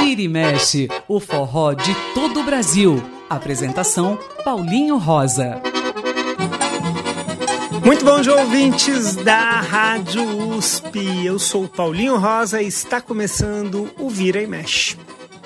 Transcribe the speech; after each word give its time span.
Vira 0.00 0.22
e 0.22 0.28
mexe, 0.28 0.88
o 1.08 1.20
forró 1.20 1.72
de 1.72 1.94
todo 2.14 2.40
o 2.40 2.44
Brasil. 2.44 3.02
Apresentação 3.30 4.18
Paulinho 4.44 4.98
Rosa. 4.98 5.62
Muito 7.84 8.04
bom 8.04 8.20
dia, 8.20 8.34
ouvintes 8.34 9.16
da 9.16 9.60
Rádio 9.60 10.22
USP. 10.56 11.24
Eu 11.24 11.38
sou 11.38 11.68
Paulinho 11.68 12.16
Rosa 12.16 12.60
e 12.60 12.66
está 12.66 13.00
começando 13.00 13.90
o 13.98 14.08
Vira 14.10 14.42
e 14.42 14.46
Mexe. 14.46 14.96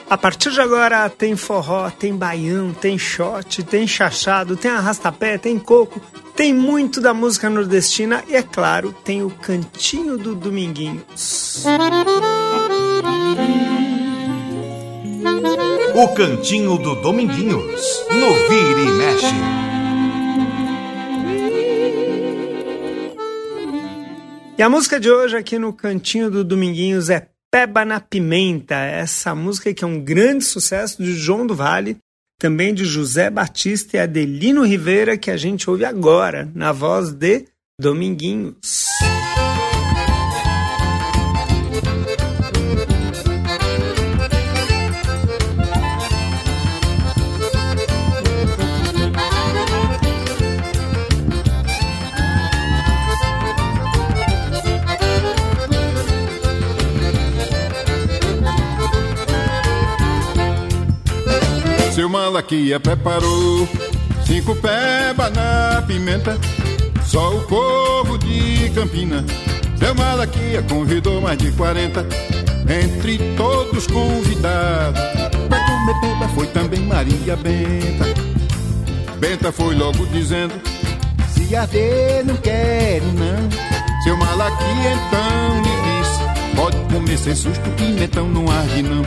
A 0.08 0.16
partir 0.16 0.52
de 0.52 0.60
agora 0.60 1.08
tem 1.10 1.34
forró, 1.34 1.90
tem 1.90 2.14
baião, 2.16 2.72
tem 2.72 2.96
shot, 2.96 3.62
tem 3.64 3.86
chachado, 3.86 4.56
tem 4.56 4.70
arrastapé, 4.70 5.36
tem 5.36 5.58
coco, 5.58 6.00
tem 6.36 6.52
muito 6.52 7.00
da 7.00 7.14
música 7.14 7.48
nordestina 7.48 8.22
e, 8.28 8.36
é 8.36 8.42
claro, 8.42 8.94
tem 9.02 9.22
o 9.22 9.30
cantinho 9.30 10.18
do 10.18 10.34
Dominguinhos. 10.34 11.64
O 15.94 16.08
cantinho 16.08 16.76
do 16.76 16.94
Dominguinhos, 16.96 18.04
no 18.10 18.34
Vira 18.48 18.80
e 18.80 18.92
Mexe. 18.92 19.34
E 24.58 24.62
a 24.62 24.68
música 24.68 25.00
de 25.00 25.10
hoje 25.10 25.36
aqui 25.36 25.58
no 25.58 25.72
Cantinho 25.72 26.30
do 26.30 26.42
Dominguinhos 26.44 27.10
é 27.10 27.28
Peba 27.50 27.84
na 27.84 28.00
Pimenta. 28.00 28.74
Essa 28.74 29.34
música 29.34 29.72
que 29.72 29.84
é 29.84 29.86
um 29.86 30.00
grande 30.00 30.44
sucesso 30.44 31.02
de 31.02 31.12
João 31.12 31.46
do 31.46 31.54
Vale, 31.54 31.98
também 32.38 32.74
de 32.74 32.84
José 32.84 33.30
Batista 33.30 33.96
e 33.96 34.00
Adelino 34.00 34.62
Rivera, 34.62 35.16
que 35.16 35.30
a 35.30 35.36
gente 35.36 35.68
ouve 35.68 35.84
agora, 35.84 36.50
na 36.54 36.72
voz 36.72 37.12
de 37.12 37.46
Dominguinhos. 37.80 38.86
Seu 61.96 62.10
Malaquia 62.10 62.78
preparou 62.78 63.66
cinco 64.26 64.54
peba 64.56 65.30
na 65.30 65.80
pimenta. 65.80 66.38
Só 67.02 67.34
o 67.34 67.40
povo 67.44 68.18
de 68.18 68.70
Campina. 68.74 69.24
Seu 69.78 69.94
Malaquia 69.94 70.62
convidou 70.64 71.22
mais 71.22 71.38
de 71.38 71.50
40. 71.52 72.06
Entre 72.68 73.16
todos 73.34 73.86
convidados. 73.86 75.00
Pra 75.48 75.58
comer 75.64 76.00
peba 76.02 76.28
foi 76.34 76.46
também 76.48 76.80
Maria 76.80 77.34
Benta. 77.34 78.04
Benta 79.18 79.50
foi 79.50 79.74
logo 79.74 80.04
dizendo: 80.08 80.52
Se 81.30 81.56
arder, 81.56 82.26
não 82.26 82.36
quero 82.36 83.06
não. 83.14 83.48
Seu 84.04 84.18
Malaquia 84.18 84.92
então 84.92 85.62
lhe 85.62 86.02
disse: 86.02 86.54
Pode 86.56 86.76
comer 86.92 87.16
sem 87.16 87.34
susto, 87.34 87.70
pimentão 87.70 88.28
não 88.28 88.50
arde 88.50 88.82
não. 88.82 89.02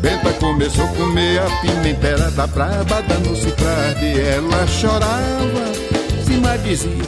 Benta 0.00 0.32
começou 0.34 0.84
a 0.84 0.88
comer 0.88 1.40
a 1.40 1.50
pimentera 1.60 2.30
da 2.30 2.46
braba, 2.46 3.02
dando-se 3.02 3.52
ela 4.32 4.66
chorava, 4.68 5.72
se 6.24 6.34
mais 6.34 6.62
dizia, 6.62 7.04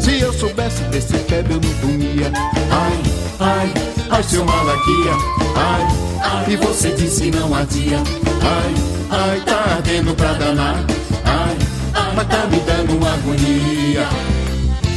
se 0.00 0.20
eu 0.20 0.32
soubesse 0.32 0.82
desse 0.84 1.16
pebe 1.18 1.52
eu 1.52 1.60
não 1.60 1.74
comia. 1.74 2.32
Ai, 2.70 3.02
ai, 3.38 3.72
ai, 4.10 4.22
seu 4.22 4.44
malaquia, 4.44 5.12
ai, 5.56 5.86
ai, 6.22 6.52
e 6.52 6.56
você 6.56 6.90
disse 6.92 7.30
não 7.30 7.54
adia. 7.54 7.98
Ai, 7.98 8.74
ai, 9.10 9.40
tá 9.40 9.74
ardendo 9.76 10.14
pra 10.14 10.32
danar, 10.32 10.84
ai, 11.24 11.56
ai, 11.94 12.14
mas 12.14 12.28
tá 12.28 12.46
me 12.46 12.60
dando 12.60 13.06
agonia. 13.06 14.08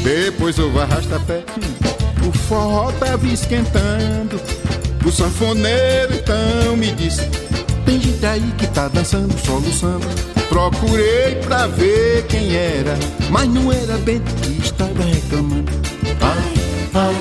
Depois 0.03 0.57
eu 0.57 0.71
vou 0.71 0.81
arrastar 0.81 1.19
pé, 1.21 1.43
o 2.25 2.31
forró 2.31 2.91
tava 2.93 3.27
esquentando. 3.27 4.39
O 5.05 5.11
sanfoneiro 5.11 6.15
então 6.15 6.75
me 6.75 6.91
disse: 6.93 7.21
Tem 7.85 8.01
gente 8.01 8.25
aí 8.25 8.41
que 8.57 8.65
tá 8.67 8.87
dançando, 8.87 9.37
soluçando. 9.45 10.07
Procurei 10.49 11.35
pra 11.45 11.67
ver 11.67 12.25
quem 12.25 12.55
era, 12.55 12.97
mas 13.29 13.47
não 13.47 13.71
era 13.71 13.97
bem 13.99 14.19
que 14.19 14.65
estava 14.65 15.03
reclamando. 15.03 15.71
Ai, 16.21 16.53
ai, 16.95 17.15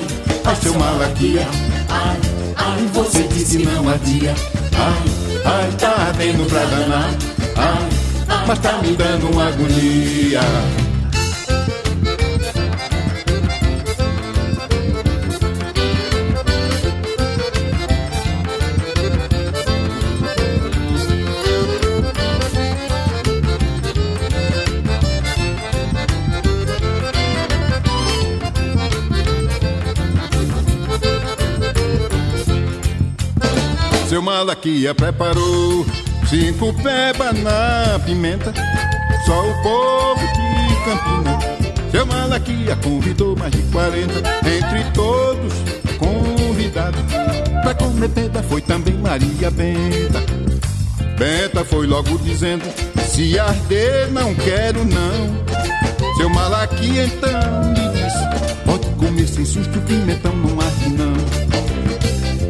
ai, 0.45 0.55
seu 0.55 0.73
malaquia. 0.73 1.47
Ai, 1.89 2.17
ai, 2.55 2.89
você 2.91 3.23
disse 3.27 3.59
não 3.59 3.87
adia. 3.87 4.33
Ai, 4.77 5.43
ai, 5.45 5.71
tá 5.77 6.07
ardendo 6.07 6.49
pra 6.49 6.65
danar. 6.65 7.13
Ai, 7.55 8.45
mas 8.47 8.59
tá 8.59 8.79
me 8.81 8.95
dando 8.95 9.31
uma 9.31 9.47
agonia. 9.47 10.41
Malaquia 34.35 34.93
preparou 34.93 35.85
cinco 36.29 36.73
peba 36.83 37.31
na 37.31 37.97
pimenta. 37.99 38.53
Só 39.25 39.49
o 39.49 39.63
povo 39.63 40.19
de 40.19 40.75
Campina. 40.83 41.39
Seu 41.89 42.05
Malaquia 42.05 42.75
convidou 42.83 43.33
mais 43.37 43.53
de 43.53 43.61
40. 43.71 44.11
Entre 44.39 44.91
todos 44.91 45.53
convidados. 45.97 47.01
Pra 47.63 47.73
comer 47.75 48.09
peba 48.09 48.43
foi 48.43 48.59
também 48.59 48.95
Maria 48.95 49.49
Benta. 49.49 50.19
Benta 51.17 51.63
foi 51.63 51.87
logo 51.87 52.17
dizendo: 52.17 52.65
Se 53.07 53.39
arder, 53.39 54.11
não 54.11 54.35
quero 54.35 54.83
não. 54.83 56.17
Seu 56.17 56.29
Malaquia 56.29 57.05
então 57.05 57.73
lhe 57.73 57.89
disse: 57.93 58.65
Pode 58.65 58.85
comer 58.97 59.27
sem 59.29 59.45
susto, 59.45 59.79
pimentão 59.87 60.35
não 60.35 60.59
arde. 60.59 60.74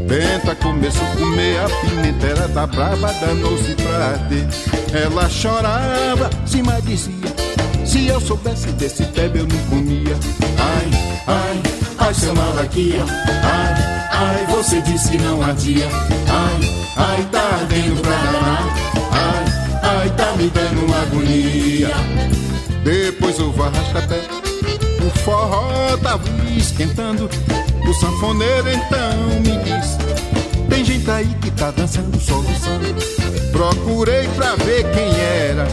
Benta 0.06 0.54
começou 0.56 1.02
a 1.04 1.16
comer 1.16 1.60
a 1.60 1.70
pimentera 1.82 2.48
da 2.50 2.68
braba, 2.68 3.12
danou-se 3.14 3.74
pra 3.74 4.10
arder. 4.10 4.48
Ela 4.94 5.28
chorava, 5.28 6.30
se 6.46 6.62
mais 6.62 6.86
dizia: 6.86 7.34
Se 7.84 8.06
eu 8.06 8.22
soubesse 8.22 8.68
desse 8.74 9.04
pebe 9.06 9.40
eu 9.40 9.48
não 9.48 9.58
comia. 9.68 10.16
Ai, 10.60 11.24
ai, 11.26 11.62
ai, 11.98 12.14
seu 12.14 12.36
malaquia. 12.36 13.04
Ai, 13.44 13.74
ai, 14.12 14.46
você 14.46 14.80
disse 14.82 15.10
que 15.10 15.18
não 15.18 15.42
ardia. 15.42 15.88
Ai, 16.30 16.86
ai, 16.98 17.28
tá 17.32 17.42
ardendo 17.62 18.02
pra 18.02 18.16
danar. 18.16 18.76
Ai, 19.12 20.02
ai, 20.02 20.10
tá 20.12 20.34
me 20.38 20.50
dando 20.50 20.86
uma 20.86 21.02
agonia. 21.02 21.90
Depois 22.84 23.40
eu 23.40 23.52
vou 23.52 23.66
arrastar 23.66 24.08
pé. 24.08 24.22
O 25.04 25.10
forró 25.22 25.98
tava 25.98 26.24
esquentando. 26.56 27.28
O 27.88 27.94
sanfoneiro 27.94 28.70
então 28.70 29.40
me 29.42 29.58
disse: 29.64 29.98
Tem 30.70 30.84
gente 30.84 31.10
aí 31.10 31.28
que 31.42 31.52
tá 31.52 31.72
dançando, 31.72 32.20
soluçando. 32.20 32.96
Procurei 33.52 34.28
pra 34.30 34.56
ver 34.56 34.84
quem 34.92 35.16
era, 35.20 35.68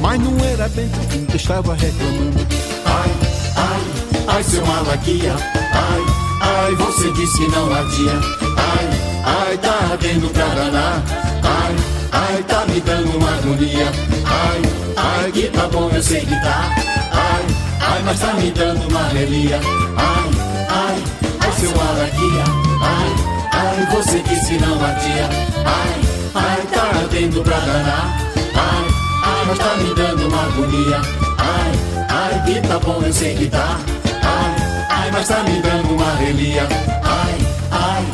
mas 0.00 0.18
não 0.18 0.36
era 0.44 0.68
bem 0.70 0.90
quem 1.10 1.36
estava 1.36 1.74
reclamando. 1.74 2.46
Ai, 2.84 3.10
ai, 3.56 3.80
ai, 4.28 4.42
seu 4.42 4.64
malaquia. 4.66 5.34
Ai, 5.72 6.02
ai, 6.40 6.74
você 6.74 7.12
disse 7.12 7.38
que 7.38 7.48
não 7.48 7.72
ardia. 7.72 8.12
Ai, 8.56 8.88
ai, 9.24 9.58
tá 9.58 9.88
ardendo 9.92 10.28
pra 10.30 10.46
danar. 10.46 11.02
Ai, 11.42 11.76
ai, 12.12 12.42
tá 12.44 12.64
me 12.66 12.80
dando 12.80 13.18
uma 13.18 13.30
agonia. 13.36 13.92
Ai, 14.24 14.62
ai, 14.96 15.32
que 15.32 15.48
tá 15.48 15.68
bom, 15.68 15.90
eu 15.92 16.02
sei 16.02 16.20
que 16.22 16.34
tá. 16.40 16.74
Ai, 17.12 17.44
ai, 17.80 18.02
mas 18.04 18.18
tá 18.18 18.32
me 18.34 18.50
dando 18.50 18.88
uma 18.88 19.08
relia. 19.08 19.60
Ai, 19.96 20.30
ai, 20.70 21.17
seu 21.58 21.70
malaquia. 21.76 22.44
Ai, 22.80 23.12
ai, 23.52 23.86
você 23.90 24.20
disse 24.20 24.58
não 24.58 24.84
ardia. 24.84 25.28
Ai, 25.64 26.00
ai, 26.34 26.66
tá 26.72 26.98
ardendo 27.00 27.42
pra 27.42 27.58
danar. 27.58 28.16
Ai, 28.54 28.86
ai, 29.24 29.44
mas 29.46 29.58
tá 29.58 29.74
me 29.76 29.94
dando 29.94 30.28
uma 30.28 30.42
agonia. 30.42 31.00
Ai, 31.38 31.72
ai, 32.08 32.42
que 32.46 32.68
tá 32.68 32.78
bom, 32.78 33.02
eu 33.04 33.12
sei 33.12 33.34
que 33.34 33.46
tá. 33.46 33.78
Ai, 34.22 34.86
ai, 34.90 35.10
mas 35.10 35.26
tá 35.26 35.42
me 35.42 35.60
dando 35.60 35.94
uma 35.94 36.14
relia. 36.14 36.68
Ai, 37.02 37.34
ai. 37.72 38.06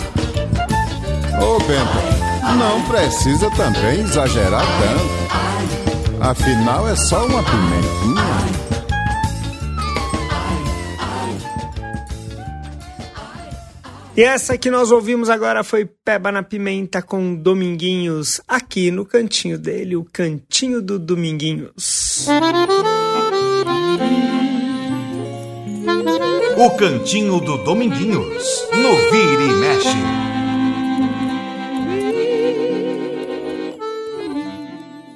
Ô 1.43 1.59
Bento, 1.59 2.57
não 2.57 2.83
precisa 2.83 3.51
também 3.51 4.01
exagerar 4.01 4.63
tanto. 4.63 5.25
Afinal, 6.21 6.89
é 6.89 6.97
só 6.97 7.27
uma 7.27 7.43
pimentinha. 7.43 8.64
E 14.17 14.23
essa 14.23 14.57
que 14.57 14.71
nós 14.71 14.93
ouvimos 14.93 15.29
agora 15.29 15.65
foi 15.65 15.85
Peba 15.85 16.31
na 16.31 16.41
Pimenta 16.41 17.03
com 17.03 17.35
Dominguinhos, 17.35 18.41
aqui 18.47 18.89
no 18.93 19.05
cantinho 19.05 19.59
dele, 19.59 19.97
o 19.97 20.05
cantinho 20.05 20.81
do 20.81 21.01
Dominguinhos. 21.01 22.29
O 26.57 26.71
cantinho 26.77 27.41
do 27.41 27.59
Dominguinhos, 27.65 28.69
no 28.71 28.95
Vira 29.11 29.43
e 29.43 29.53
Mexe. 29.55 29.99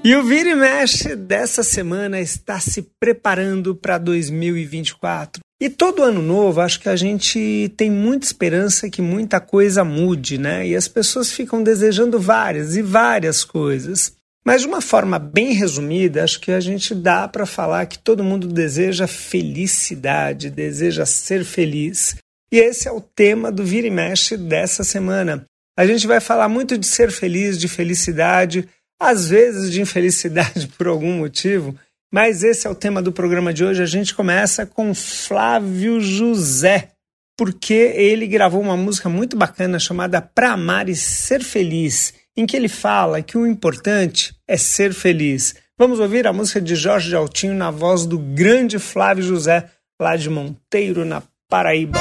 E 0.02 0.16
o 0.16 0.24
Vira 0.24 0.48
e 0.48 0.54
Mexe 0.56 1.14
dessa 1.14 1.62
semana 1.62 2.20
está 2.20 2.58
se 2.58 2.82
preparando 2.98 3.76
para 3.76 3.96
2024. 3.96 5.47
E 5.60 5.68
todo 5.68 6.04
ano 6.04 6.22
novo, 6.22 6.60
acho 6.60 6.78
que 6.78 6.88
a 6.88 6.94
gente 6.94 7.72
tem 7.76 7.90
muita 7.90 8.24
esperança 8.24 8.88
que 8.88 9.02
muita 9.02 9.40
coisa 9.40 9.82
mude, 9.82 10.38
né? 10.38 10.64
E 10.66 10.76
as 10.76 10.86
pessoas 10.86 11.32
ficam 11.32 11.62
desejando 11.62 12.20
várias 12.20 12.76
e 12.76 12.82
várias 12.82 13.44
coisas. 13.44 14.12
Mas 14.46 14.62
de 14.62 14.68
uma 14.68 14.80
forma 14.80 15.18
bem 15.18 15.52
resumida, 15.52 16.22
acho 16.22 16.40
que 16.40 16.52
a 16.52 16.60
gente 16.60 16.94
dá 16.94 17.26
para 17.26 17.44
falar 17.44 17.86
que 17.86 17.98
todo 17.98 18.22
mundo 18.22 18.46
deseja 18.46 19.08
felicidade, 19.08 20.48
deseja 20.48 21.04
ser 21.04 21.44
feliz. 21.44 22.16
E 22.50 22.58
esse 22.58 22.86
é 22.86 22.92
o 22.92 23.00
tema 23.00 23.50
do 23.50 23.64
Vira 23.64 23.88
e 23.88 23.90
Mexe 23.90 24.36
dessa 24.36 24.84
semana. 24.84 25.44
A 25.76 25.84
gente 25.84 26.06
vai 26.06 26.20
falar 26.20 26.48
muito 26.48 26.78
de 26.78 26.86
ser 26.86 27.10
feliz, 27.10 27.58
de 27.58 27.68
felicidade, 27.68 28.68
às 28.98 29.28
vezes 29.28 29.70
de 29.70 29.80
infelicidade 29.80 30.68
por 30.78 30.86
algum 30.86 31.18
motivo, 31.18 31.76
mas 32.12 32.42
esse 32.42 32.66
é 32.66 32.70
o 32.70 32.74
tema 32.74 33.02
do 33.02 33.12
programa 33.12 33.52
de 33.52 33.64
hoje. 33.64 33.82
A 33.82 33.86
gente 33.86 34.14
começa 34.14 34.64
com 34.64 34.94
Flávio 34.94 36.00
José, 36.00 36.90
porque 37.36 37.74
ele 37.74 38.26
gravou 38.26 38.60
uma 38.60 38.76
música 38.76 39.08
muito 39.08 39.36
bacana 39.36 39.78
chamada 39.78 40.20
Pra 40.20 40.52
Amar 40.52 40.88
e 40.88 40.96
Ser 40.96 41.42
Feliz, 41.42 42.14
em 42.36 42.46
que 42.46 42.56
ele 42.56 42.68
fala 42.68 43.22
que 43.22 43.36
o 43.36 43.46
importante 43.46 44.34
é 44.46 44.56
ser 44.56 44.92
feliz. 44.92 45.54
Vamos 45.78 46.00
ouvir 46.00 46.26
a 46.26 46.32
música 46.32 46.60
de 46.60 46.74
Jorge 46.74 47.14
Altinho 47.14 47.54
na 47.54 47.70
voz 47.70 48.06
do 48.06 48.18
grande 48.18 48.78
Flávio 48.78 49.22
José, 49.22 49.70
lá 50.00 50.16
de 50.16 50.28
Monteiro, 50.28 51.04
na 51.04 51.22
Paraíba. 51.48 51.98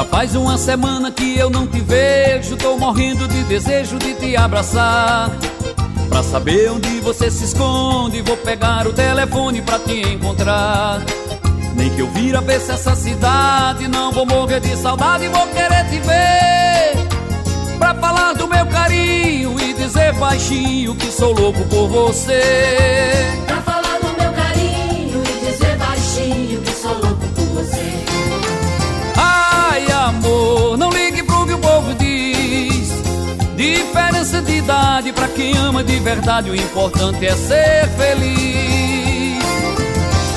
Já 0.00 0.06
faz 0.06 0.34
uma 0.34 0.56
semana 0.56 1.10
que 1.10 1.36
eu 1.36 1.50
não 1.50 1.66
te 1.66 1.78
vejo, 1.78 2.56
tô 2.56 2.74
morrendo 2.78 3.28
de 3.28 3.44
desejo 3.44 3.98
de 3.98 4.14
te 4.14 4.34
abraçar. 4.34 5.30
Pra 6.08 6.22
saber 6.22 6.70
onde 6.70 7.00
você 7.00 7.30
se 7.30 7.44
esconde, 7.44 8.22
vou 8.22 8.34
pegar 8.38 8.86
o 8.86 8.94
telefone 8.94 9.60
pra 9.60 9.78
te 9.78 10.00
encontrar. 10.00 11.02
Nem 11.76 11.90
que 11.90 12.00
eu 12.00 12.10
vira 12.12 12.40
ver 12.40 12.60
se 12.60 12.70
essa 12.70 12.94
cidade, 12.96 13.88
não 13.88 14.10
vou 14.10 14.24
morrer 14.24 14.60
de 14.60 14.74
saudade, 14.74 15.28
vou 15.28 15.46
querer 15.48 15.86
te 15.90 15.98
ver. 15.98 17.76
Pra 17.78 17.94
falar 17.96 18.32
do 18.32 18.48
meu 18.48 18.64
carinho 18.68 19.54
e 19.60 19.74
dizer 19.74 20.14
baixinho 20.14 20.94
que 20.94 21.12
sou 21.12 21.34
louco 21.34 21.62
por 21.64 21.88
você. 21.88 22.40
Pra 23.46 23.60
falar 23.60 23.98
do 23.98 24.18
meu 24.18 24.32
carinho 24.32 25.22
e 25.22 25.44
dizer 25.44 25.76
baixinho 25.76 26.62
que 26.62 26.72
sou 26.72 26.98
louco 27.02 27.19
amor, 30.70 30.78
não 30.78 30.90
ligue 30.90 31.22
pro 31.22 31.46
que 31.46 31.52
o 31.52 31.58
povo 31.58 31.94
diz. 31.94 32.90
Diferença 33.56 34.40
de 34.40 34.56
idade 34.56 35.12
pra 35.12 35.28
quem 35.28 35.56
ama 35.56 35.82
de 35.82 35.98
verdade, 35.98 36.50
o 36.50 36.54
importante 36.54 37.26
é 37.26 37.36
ser 37.36 37.88
feliz. 37.96 39.42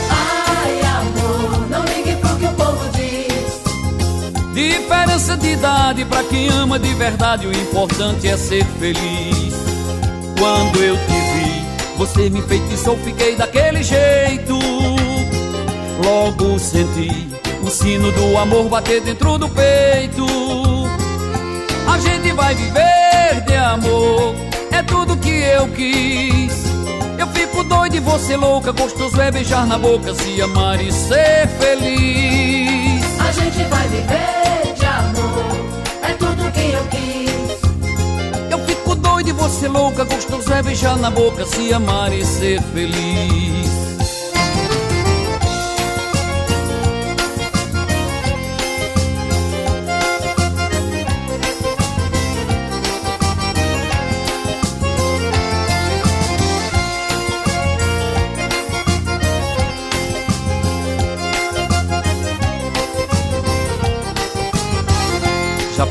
Ai, 0.10 0.82
amor, 0.82 1.70
não 1.70 1.84
ligue 1.86 2.16
pro 2.18 2.36
que 2.38 2.46
o 2.46 2.54
povo 2.54 2.90
diz. 2.94 4.54
Diferença 4.54 5.38
de 5.38 5.50
idade 5.50 6.06
pra 6.06 6.24
quem 6.24 6.48
ama 6.50 6.80
de 6.80 6.94
verdade, 6.94 7.48
o 7.48 7.52
importante 7.52 8.28
é 8.28 8.38
ser 8.38 8.66
feliz. 8.80 9.54
Quando 10.38 10.84
eu 10.84 10.98
te 10.98 11.14
vi, 11.14 11.98
você 11.98 12.30
me 12.30 12.42
feitiçou, 12.42 12.98
fiquei 12.98 13.36
daquele 13.36 13.84
jeito. 13.84 14.60
Logo 16.04 16.60
senti 16.60 17.43
o 17.64 17.70
sino 17.70 18.12
do 18.12 18.38
amor 18.38 18.68
bater 18.68 19.02
dentro 19.02 19.38
do 19.38 19.48
peito. 19.48 20.26
A 21.88 21.98
gente 21.98 22.32
vai 22.34 22.54
viver 22.54 23.42
de 23.46 23.56
amor, 23.56 24.36
é 24.72 24.84
tudo 24.84 25.16
que 25.18 25.30
eu 25.30 25.68
quis. 25.70 26.64
Eu 27.18 27.28
fico 27.28 27.64
doido 27.64 27.96
e 27.96 28.00
você 28.00 28.36
louca, 28.36 28.72
gostoso 28.72 29.20
é 29.22 29.32
beijar 29.32 29.66
na 29.66 29.78
boca, 29.78 30.14
se 30.14 30.42
amar 30.42 30.82
e 30.82 30.92
ser 30.92 31.48
feliz. 31.60 33.04
A 33.20 33.32
gente 33.32 33.64
vai 33.64 33.88
viver 33.88 34.74
de 34.76 34.86
amor, 34.86 35.56
é 36.02 36.14
tudo 36.14 36.52
que 36.52 36.72
eu 36.72 36.84
quis. 36.92 38.52
Eu 38.52 38.60
fico 38.66 38.96
doido 38.96 39.30
e 39.30 39.34
você 39.34 39.68
louca, 39.68 40.04
gostoso 40.04 40.52
é 40.54 40.62
beijar 40.62 40.98
na 40.98 41.10
boca, 41.10 41.46
se 41.46 41.74
amar 41.74 42.12
e 42.12 42.26
ser 42.26 42.62
feliz. 42.62 43.73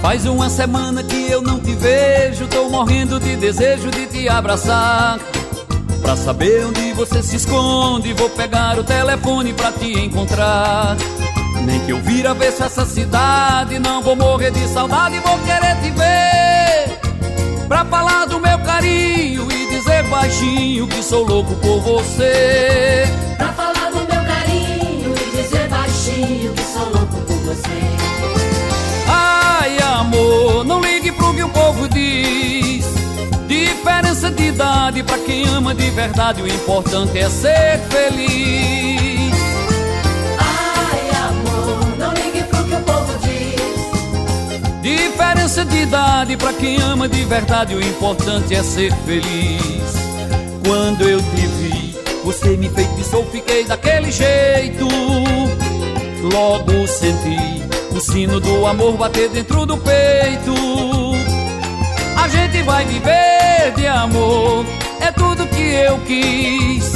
Faz 0.02 0.26
uma 0.26 0.50
semana 0.50 1.00
que 1.04 1.30
eu 1.30 1.40
não 1.40 1.60
te 1.60 1.72
vejo, 1.76 2.48
tô 2.48 2.68
morrendo 2.68 3.20
de 3.20 3.36
desejo 3.36 3.88
de 3.88 4.06
te 4.06 4.28
abraçar. 4.28 5.18
Pra 6.02 6.16
saber 6.16 6.66
onde 6.66 6.92
você 6.92 7.22
se 7.22 7.36
esconde, 7.36 8.12
vou 8.12 8.28
pegar 8.30 8.76
o 8.76 8.82
telefone 8.82 9.52
pra 9.52 9.70
te 9.70 9.96
encontrar. 10.00 10.96
Nem 11.64 11.78
que 11.86 11.92
eu 11.92 12.00
vira 12.00 12.34
ver 12.34 12.50
se 12.50 12.64
essa 12.64 12.84
cidade, 12.84 13.78
não 13.78 14.02
vou 14.02 14.16
morrer 14.16 14.50
de 14.50 14.66
saudade, 14.66 15.20
vou 15.20 15.38
querer 15.38 15.76
te 15.80 15.90
ver. 15.92 17.68
Pra 17.68 17.84
falar 17.84 18.26
do 18.26 18.40
meu 18.40 18.58
carinho 18.58 19.50
e 19.52 19.66
dizer 19.68 20.02
baixinho 20.08 20.88
que 20.88 21.00
sou 21.00 21.24
louco 21.24 21.54
por 21.54 21.80
você. 21.80 23.04
Pra 23.38 23.52
falar 23.52 23.90
do 23.90 24.00
meu 24.00 24.24
carinho 24.24 25.14
e 25.14 25.36
dizer 25.36 25.68
baixinho 25.68 26.52
que 26.52 26.64
sou 26.64 26.90
louco 26.90 27.20
por 27.24 27.36
você. 27.36 28.01
Amor, 30.32 30.64
não 30.64 30.80
ligue 30.80 31.12
pro 31.12 31.34
que 31.34 31.42
o 31.42 31.48
povo 31.50 31.86
diz. 31.88 32.86
Diferença 33.46 34.30
de 34.30 34.44
idade 34.44 35.02
pra 35.02 35.18
quem 35.18 35.46
ama 35.46 35.74
de 35.74 35.90
verdade, 35.90 36.40
o 36.40 36.48
importante 36.48 37.18
é 37.18 37.28
ser 37.28 37.78
feliz. 37.90 39.34
Ai, 40.38 41.10
amor, 41.28 41.98
não 41.98 42.14
ligue 42.14 42.42
pro 42.44 42.64
que 42.64 42.74
o 42.74 42.80
povo 42.80 43.12
diz. 43.18 44.80
Diferença 44.80 45.66
de 45.66 45.76
idade 45.82 46.36
pra 46.38 46.54
quem 46.54 46.80
ama 46.80 47.06
de 47.06 47.24
verdade, 47.24 47.74
o 47.74 47.82
importante 47.82 48.54
é 48.54 48.62
ser 48.62 48.90
feliz. 49.04 49.92
Quando 50.66 51.06
eu 51.06 51.20
te 51.20 51.46
vi, 51.46 51.94
você 52.24 52.56
me 52.56 52.70
feitiçou, 52.70 53.26
fiquei 53.26 53.64
daquele 53.64 54.10
jeito. 54.10 54.88
Logo 56.22 56.86
senti 56.86 57.61
o 57.94 58.00
sino 58.00 58.40
do 58.40 58.66
amor 58.66 58.96
bater 58.96 59.28
dentro 59.28 59.66
do 59.66 59.76
peito. 59.76 60.54
A 62.16 62.28
gente 62.28 62.62
vai 62.62 62.84
viver 62.84 63.72
de 63.76 63.86
amor, 63.86 64.64
é 65.00 65.12
tudo 65.12 65.46
que 65.46 65.60
eu 65.60 65.98
quis. 66.00 66.92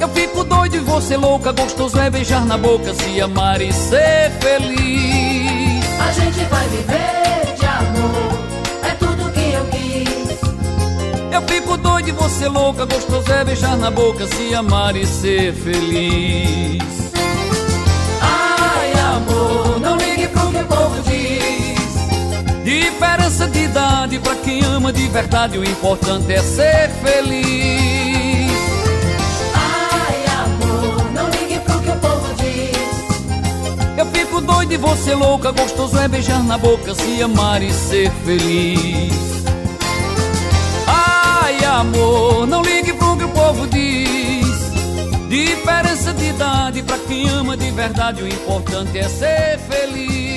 Eu 0.00 0.08
fico 0.08 0.44
doido 0.44 0.76
e 0.76 0.80
você 0.80 1.16
louca, 1.16 1.52
gostoso 1.52 1.98
é 1.98 2.10
beijar 2.10 2.44
na 2.44 2.58
boca, 2.58 2.92
se 2.94 3.20
amar 3.20 3.60
e 3.60 3.72
ser 3.72 4.30
feliz. 4.40 5.84
A 5.98 6.12
gente 6.12 6.44
vai 6.44 6.68
viver 6.68 7.54
de 7.58 7.66
amor, 7.66 8.38
é 8.82 8.94
tudo 8.94 9.32
que 9.32 9.52
eu 9.52 9.64
quis. 9.66 10.40
Eu 11.32 11.42
fico 11.42 11.76
doido 11.78 12.08
e 12.08 12.12
você 12.12 12.48
louca, 12.48 12.84
gostoso 12.84 13.32
é 13.32 13.44
beijar 13.44 13.76
na 13.76 13.90
boca, 13.90 14.26
se 14.26 14.54
amar 14.54 14.94
e 14.96 15.06
ser 15.06 15.54
feliz. 15.54 17.03
Diferença 22.64 23.46
de 23.46 23.64
idade 23.64 24.18
para 24.18 24.36
quem 24.36 24.64
ama 24.64 24.90
de 24.90 25.06
verdade, 25.08 25.58
o 25.58 25.64
importante 25.64 26.32
é 26.32 26.42
ser 26.42 26.88
feliz. 27.02 28.50
Ai, 29.54 30.24
amor, 30.44 31.12
não 31.12 31.28
ligue 31.28 31.58
pro 31.60 31.78
que 31.80 31.90
o 31.90 31.96
povo 31.96 32.34
diz. 32.36 33.98
Eu 33.98 34.06
fico 34.06 34.40
doido 34.40 34.72
e 34.72 34.76
você 34.78 35.14
louca, 35.14 35.52
gostoso 35.52 35.98
é 35.98 36.08
beijar 36.08 36.42
na 36.42 36.56
boca, 36.56 36.94
se 36.94 37.22
amar 37.22 37.62
e 37.62 37.70
ser 37.70 38.10
feliz. 38.24 39.44
Ai, 40.86 41.62
amor, 41.66 42.46
não 42.46 42.62
ligue 42.62 42.94
pro 42.94 43.14
que 43.18 43.24
o 43.24 43.28
povo 43.28 43.66
diz. 43.66 44.72
Diferença 45.28 46.14
de 46.14 46.30
idade 46.30 46.82
para 46.82 46.96
quem 46.96 47.28
ama 47.28 47.58
de 47.58 47.70
verdade, 47.72 48.22
o 48.22 48.26
importante 48.26 48.98
é 48.98 49.06
ser 49.06 49.58
feliz. 49.68 50.33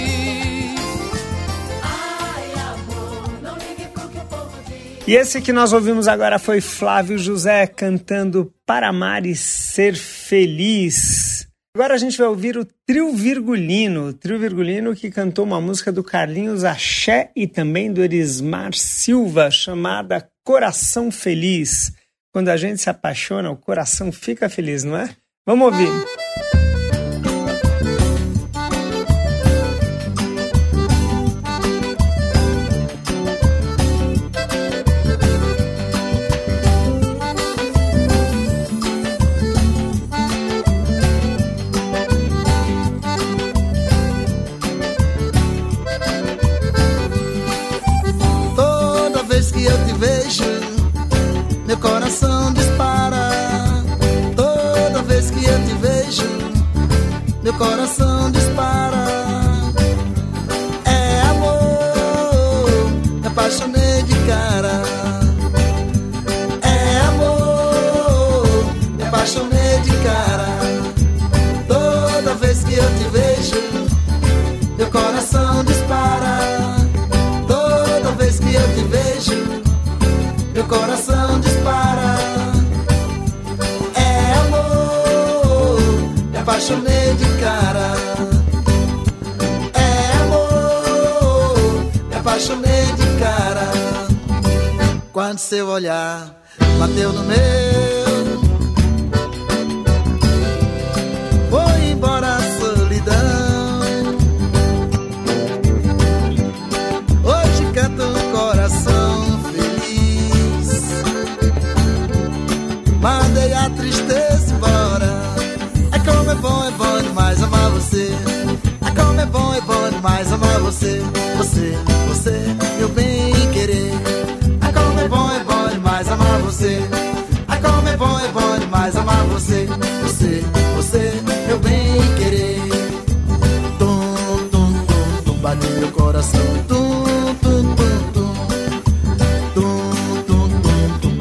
E 5.08 5.16
esse 5.16 5.40
que 5.40 5.54
nós 5.54 5.72
ouvimos 5.72 6.06
agora 6.06 6.38
foi 6.38 6.60
Flávio 6.60 7.18
José 7.18 7.66
cantando 7.66 8.54
Para 8.66 8.90
Amar 8.90 9.26
e 9.26 9.38
Ser 9.38 9.96
Feliz. 9.96 11.48
Agora 11.74 11.94
a 11.94 11.98
gente 11.98 12.18
vai 12.18 12.28
ouvir 12.28 12.58
o 12.58 12.68
Trio 12.86 13.14
Virgulino, 13.14 14.08
o 14.08 14.14
Trio 14.14 14.38
Virgulino 14.38 14.94
que 14.94 15.10
cantou 15.10 15.46
uma 15.46 15.62
música 15.62 15.94
do 15.94 16.04
Carlinhos 16.04 16.66
Axé 16.66 17.32
e 17.34 17.48
também 17.48 17.94
do 17.94 18.04
Erismar 18.04 18.74
Silva, 18.74 19.50
chamada 19.50 20.28
Coração 20.44 21.10
Feliz. 21.10 21.94
Quando 22.34 22.50
a 22.50 22.58
gente 22.58 22.82
se 22.82 22.90
apaixona, 22.90 23.50
o 23.50 23.56
coração 23.56 24.12
fica 24.12 24.50
feliz, 24.50 24.84
não 24.84 24.98
é? 24.98 25.10
Vamos 25.46 25.68
ouvir. 25.68 26.57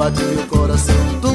Bate 0.07 0.23
meu 0.23 0.47
coração. 0.47 1.26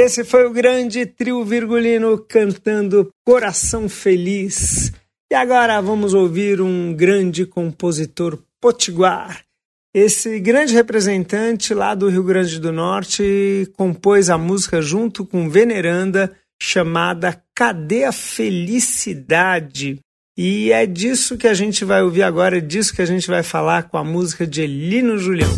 Esse 0.00 0.22
foi 0.22 0.46
o 0.46 0.52
grande 0.52 1.04
trio 1.04 1.44
virgulino 1.44 2.16
cantando 2.18 3.12
Coração 3.26 3.88
Feliz. 3.88 4.92
E 5.28 5.34
agora 5.34 5.80
vamos 5.80 6.14
ouvir 6.14 6.60
um 6.60 6.94
grande 6.94 7.44
compositor 7.44 8.38
potiguar. 8.60 9.42
Esse 9.92 10.38
grande 10.38 10.72
representante 10.72 11.74
lá 11.74 11.96
do 11.96 12.08
Rio 12.08 12.22
Grande 12.22 12.60
do 12.60 12.70
Norte 12.70 13.68
compôs 13.76 14.30
a 14.30 14.38
música 14.38 14.80
junto 14.80 15.26
com 15.26 15.50
Veneranda 15.50 16.32
chamada 16.62 17.42
Cadê 17.52 18.04
a 18.04 18.12
Felicidade? 18.12 19.98
E 20.38 20.70
é 20.70 20.86
disso 20.86 21.36
que 21.36 21.48
a 21.48 21.54
gente 21.54 21.84
vai 21.84 22.04
ouvir 22.04 22.22
agora, 22.22 22.58
é 22.58 22.60
disso 22.60 22.94
que 22.94 23.02
a 23.02 23.06
gente 23.06 23.26
vai 23.26 23.42
falar 23.42 23.88
com 23.88 23.98
a 23.98 24.04
música 24.04 24.46
de 24.46 24.62
Elino 24.62 25.18
Julião. 25.18 25.50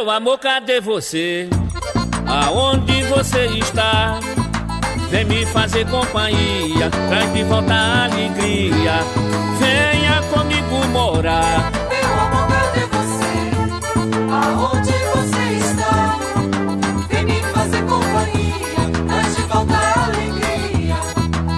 Meu 0.00 0.10
amor, 0.10 0.38
cadê 0.38 0.80
você? 0.80 1.46
Aonde 2.26 3.02
você 3.02 3.44
está? 3.58 4.18
Vem 5.10 5.26
me 5.26 5.44
fazer 5.44 5.86
companhia, 5.90 6.88
traz 7.10 7.30
de 7.34 7.44
volta 7.44 7.74
a 7.74 8.04
alegria. 8.04 8.94
Venha 9.58 10.22
comigo 10.32 10.86
morar. 10.86 11.70
Meu 11.90 12.18
amor, 12.18 12.48
cadê 12.48 12.86
você? 12.86 13.34
Aonde 14.32 14.90
você 14.90 15.42
está? 15.66 16.16
Vem 17.10 17.24
me 17.26 17.42
fazer 17.52 17.82
companhia, 17.82 19.06
traz 19.06 19.36
de 19.36 19.42
volta 19.42 19.74
a 19.74 20.04
alegria. 20.06 20.96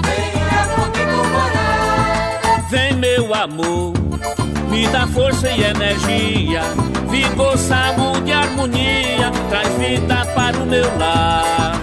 Venha 0.02 0.66
comigo 0.74 1.28
morar. 1.28 2.66
Vem, 2.68 2.92
meu 2.94 3.32
amor, 3.32 3.92
me 4.68 4.88
dá 4.88 5.06
força 5.06 5.48
e 5.48 5.62
energia. 5.62 6.91
Vigor, 7.12 7.58
saúde 7.58 8.30
e 8.30 8.32
harmonia, 8.32 9.30
traz 9.50 9.68
vida 9.76 10.24
para 10.34 10.56
o 10.56 10.64
meu 10.64 10.98
lar. 10.98 11.78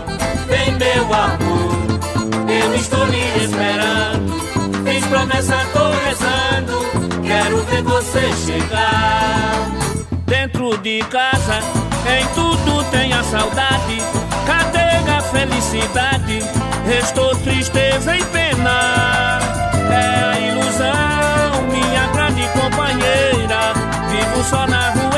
Vem, 0.48 0.74
meu 0.74 1.04
amor, 1.14 2.50
eu 2.50 2.74
estou 2.74 3.06
lhe 3.06 3.46
esperando. 3.46 4.34
Fiz 4.84 5.06
promessa, 5.06 5.56
tô 5.72 5.92
rezando, 6.04 6.80
quero 7.24 7.64
ver 7.66 7.84
você 7.84 8.22
chegar. 8.44 9.70
Dentro 10.26 10.76
de 10.80 11.00
casa, 11.12 11.60
em 12.08 12.26
tudo 12.34 12.84
tem 12.86 13.14
a 13.14 13.24
saudade. 13.24 14.02
Cadê 14.48 15.12
a 15.12 15.22
felicidade? 15.22 16.40
Restou 16.88 17.36
tristeza 17.36 18.18
e 18.18 18.24
pena. 18.26 19.40
É 19.92 20.24
a 20.24 20.40
ilusão, 20.40 21.68
minha 21.72 22.08
grande 22.14 22.48
companheira. 22.60 23.74
Vivo 24.10 24.44
só 24.44 24.66
na 24.66 24.90
ruedeira, 24.90 25.09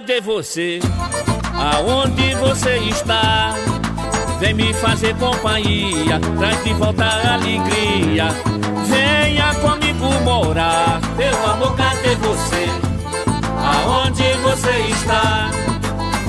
cadê 0.00 0.20
você? 0.20 0.80
Aonde 1.54 2.34
você 2.36 2.76
está? 2.78 3.54
Vem 4.38 4.54
me 4.54 4.72
fazer 4.74 5.14
companhia, 5.16 6.18
traz 6.38 6.64
de 6.64 6.72
volta 6.74 7.04
a 7.04 7.34
alegria. 7.34 8.28
Venha 8.86 9.54
comigo 9.56 10.06
morar. 10.24 11.00
Meu 11.16 11.50
amor, 11.50 11.76
cadê 11.76 12.14
você? 12.16 12.66
Aonde 13.62 14.32
você 14.42 14.70
está? 14.88 15.50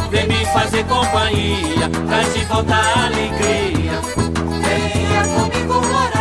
Vem 0.10 0.28
me 0.28 0.46
fazer 0.48 0.84
companhia, 0.86 1.90
traz 2.08 2.34
de 2.34 2.46
volta 2.46 2.76
a 2.76 3.06
alegria. 3.06 3.94
Venha 4.62 5.24
comigo 5.28 5.88
morar. 5.88 6.21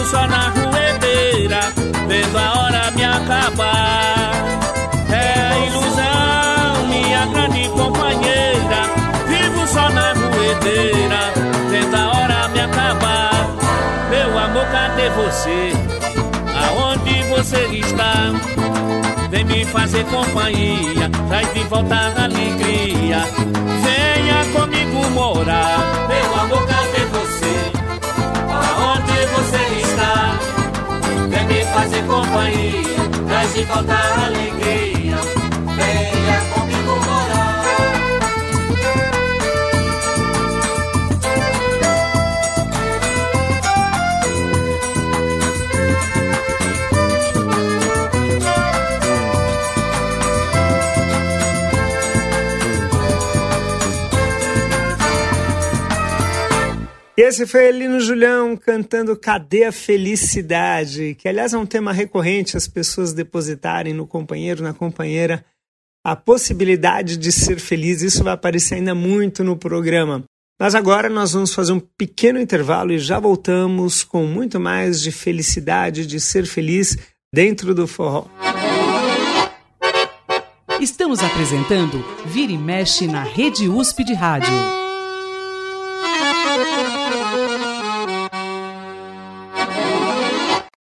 Vivo 0.00 0.12
só 0.12 0.26
na 0.26 0.48
ruedeira, 0.48 1.60
vendo 2.08 2.38
a 2.38 2.58
hora 2.58 2.90
me 2.92 3.04
acabar. 3.04 4.32
É 5.12 5.52
a 5.52 5.58
ilusão, 5.66 6.86
minha 6.88 7.26
grande 7.26 7.68
companheira. 7.68 8.80
Vivo 9.28 9.66
só 9.66 9.90
na 9.90 10.14
ruedeira, 10.14 11.18
vendo 11.70 11.94
a 11.94 12.08
hora 12.08 12.48
me 12.48 12.60
acabar. 12.60 13.46
Meu 14.08 14.38
amor, 14.38 14.64
cadê 14.72 15.10
você? 15.10 15.72
Aonde 16.56 17.22
você 17.24 17.66
está? 17.66 18.32
Vem 19.28 19.44
me 19.44 19.66
fazer 19.66 20.06
companhia, 20.06 21.10
traz 21.28 21.52
de 21.52 21.62
volta 21.64 21.94
a 21.94 22.24
alegria. 22.24 23.18
Venha 23.84 24.44
comigo 24.58 25.10
morar. 25.10 26.08
Companhia, 32.10 33.08
traz 33.28 33.54
de 33.54 33.64
volta 33.64 33.94
a 33.94 34.26
alegria. 34.26 34.99
Esse 57.30 57.46
foi 57.46 57.68
Elino 57.68 58.00
Julião 58.00 58.56
cantando 58.56 59.16
Cadê 59.16 59.62
a 59.62 59.70
Felicidade? 59.70 61.14
Que, 61.14 61.28
aliás, 61.28 61.54
é 61.54 61.58
um 61.58 61.64
tema 61.64 61.92
recorrente 61.92 62.56
as 62.56 62.66
pessoas 62.66 63.12
depositarem 63.12 63.94
no 63.94 64.04
companheiro, 64.04 64.64
na 64.64 64.74
companheira, 64.74 65.44
a 66.04 66.16
possibilidade 66.16 67.16
de 67.16 67.30
ser 67.30 67.60
feliz. 67.60 68.02
Isso 68.02 68.24
vai 68.24 68.32
aparecer 68.32 68.74
ainda 68.74 68.96
muito 68.96 69.44
no 69.44 69.56
programa. 69.56 70.24
Mas 70.60 70.74
agora 70.74 71.08
nós 71.08 71.32
vamos 71.32 71.54
fazer 71.54 71.72
um 71.72 71.78
pequeno 71.78 72.40
intervalo 72.40 72.90
e 72.90 72.98
já 72.98 73.20
voltamos 73.20 74.02
com 74.02 74.26
muito 74.26 74.58
mais 74.58 75.00
de 75.00 75.12
felicidade, 75.12 76.06
de 76.06 76.18
ser 76.18 76.46
feliz 76.46 76.98
dentro 77.32 77.72
do 77.72 77.86
forró. 77.86 78.26
Estamos 80.80 81.22
apresentando 81.22 82.04
Vira 82.26 82.50
e 82.50 82.58
Mexe 82.58 83.06
na 83.06 83.22
Rede 83.22 83.68
USP 83.68 84.02
de 84.02 84.14
Rádio. 84.14 84.79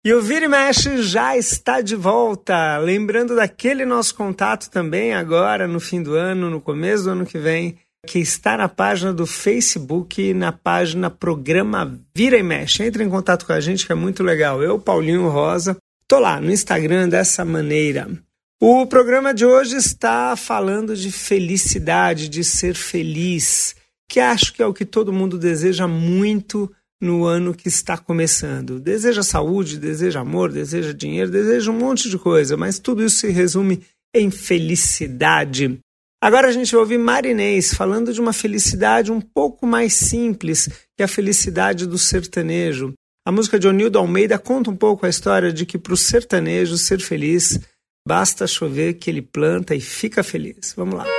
E 0.09 0.15
o 0.15 0.23
Vira 0.23 0.47
e 0.47 0.49
Mexe 0.49 1.03
já 1.03 1.37
está 1.37 1.83
de 1.83 1.95
volta. 1.95 2.79
Lembrando 2.79 3.37
daquele 3.37 3.85
nosso 3.85 4.15
contato 4.15 4.71
também 4.71 5.13
agora, 5.13 5.69
no 5.69 5.79
fim 5.79 6.03
do 6.03 6.15
ano, 6.15 6.49
no 6.49 6.63
começo 6.63 7.05
do 7.05 7.11
ano 7.11 7.27
que 7.27 7.37
vem, 7.37 7.77
que 8.07 8.19
está 8.19 8.57
na 8.57 8.71
página 8.71 9.13
do 9.13 9.27
Facebook, 9.27 10.33
na 10.33 10.51
página 10.51 11.11
Programa 11.11 12.01
Vira 12.17 12.39
e 12.39 12.43
Mexe. 12.43 12.85
Entre 12.85 13.05
em 13.05 13.11
contato 13.11 13.45
com 13.45 13.53
a 13.53 13.61
gente 13.61 13.85
que 13.85 13.93
é 13.93 13.95
muito 13.95 14.23
legal. 14.23 14.63
Eu, 14.63 14.79
Paulinho 14.79 15.29
Rosa, 15.29 15.77
tô 16.09 16.19
lá 16.19 16.41
no 16.41 16.51
Instagram 16.51 17.11
dessa 17.11 17.45
maneira. 17.45 18.09
O 18.59 18.87
programa 18.87 19.35
de 19.35 19.45
hoje 19.45 19.77
está 19.77 20.35
falando 20.37 20.97
de 20.97 21.13
felicidade, 21.13 22.31
de 22.31 22.43
ser 22.43 22.75
feliz, 22.75 23.77
que 24.09 24.21
acho 24.21 24.55
que 24.55 24.63
é 24.63 24.67
o 24.67 24.73
que 24.73 24.87
todo 24.87 25.13
mundo 25.13 25.37
deseja 25.37 25.87
muito 25.87 26.73
no 27.01 27.25
ano 27.25 27.55
que 27.55 27.69
está 27.69 27.97
começando. 27.97 28.81
Deseja 28.81 29.23
saúde, 29.23 29.79
deseja 29.79 30.21
amor, 30.21 30.53
deseja 30.53 30.93
dinheiro, 30.93 31.31
deseja 31.31 31.71
um 31.71 31.79
monte 31.79 32.11
de 32.11 32.19
coisa, 32.19 32.57
mas 32.57 32.79
tudo 32.79 33.05
isso 33.05 33.19
se 33.19 33.29
resume 33.29 33.83
em 34.15 34.31
felicidade. 34.31 35.79
Agora 36.21 36.49
a 36.49 36.53
gente 36.53 36.73
vai 36.73 36.81
ouvir 36.81 36.99
Marinês 36.99 37.73
falando 37.73 38.13
de 38.13 38.21
uma 38.21 38.33
felicidade 38.33 39.13
um 39.13 39.21
pouco 39.21 39.67
mais 39.67 39.93
simples 39.93 40.69
que 40.97 41.03
a 41.03 41.09
felicidade 41.09 41.87
do 41.87 41.97
sertanejo. 41.97 42.93
A 43.25 43.31
música 43.31 43.59
de 43.59 43.69
Onildo 43.69 43.99
Almeida 43.99 44.39
conta 44.39 44.71
um 44.71 44.77
pouco 44.77 45.07
a 45.07 45.09
história 45.09 45.53
de 45.53 45.65
que 45.65 45.79
para 45.79 45.95
o 45.95 45.97
sertanejo 45.97 46.77
ser 46.77 47.01
feliz 47.01 47.61
basta 48.07 48.47
chover 48.47 48.95
que 48.95 49.11
ele 49.11 49.23
planta 49.23 49.75
e 49.75 49.81
fica 49.81 50.25
feliz. 50.25 50.73
Vamos 50.77 50.97
lá. 50.97 51.18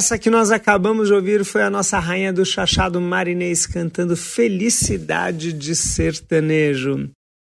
Essa 0.00 0.18
que 0.18 0.30
nós 0.30 0.50
acabamos 0.50 1.08
de 1.08 1.12
ouvir 1.14 1.44
foi 1.44 1.60
a 1.60 1.68
nossa 1.68 1.98
rainha 1.98 2.32
do 2.32 2.42
chachado 2.42 2.98
marinês 3.02 3.66
cantando 3.66 4.16
Felicidade 4.16 5.52
de 5.52 5.76
Sertanejo. 5.76 7.10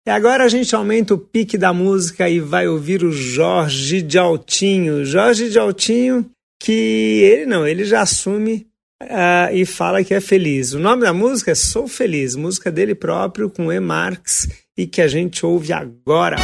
E 0.07 0.09
agora 0.09 0.43
a 0.43 0.47
gente 0.49 0.75
aumenta 0.75 1.13
o 1.13 1.19
pique 1.19 1.55
da 1.55 1.71
música 1.71 2.27
e 2.27 2.39
vai 2.39 2.67
ouvir 2.67 3.03
o 3.03 3.11
Jorge 3.11 4.01
de 4.01 4.17
Altinho. 4.17 5.05
Jorge 5.05 5.51
de 5.51 5.59
Altinho, 5.59 6.25
que 6.59 6.71
ele 6.71 7.45
não, 7.45 7.67
ele 7.67 7.85
já 7.85 8.01
assume 8.01 8.65
ah, 9.03 9.53
e 9.53 9.63
fala 9.63 10.03
que 10.03 10.15
é 10.15 10.19
feliz. 10.19 10.73
O 10.73 10.79
nome 10.79 11.03
da 11.03 11.13
música 11.13 11.51
é 11.51 11.55
Sou 11.55 11.87
Feliz, 11.87 12.35
música 12.35 12.71
dele 12.71 12.95
próprio 12.95 13.51
com 13.51 13.71
E. 13.71 13.79
Marx 13.79 14.49
e 14.75 14.87
que 14.87 14.99
a 14.99 15.07
gente 15.07 15.45
ouve 15.45 15.71
agora. 15.71 16.37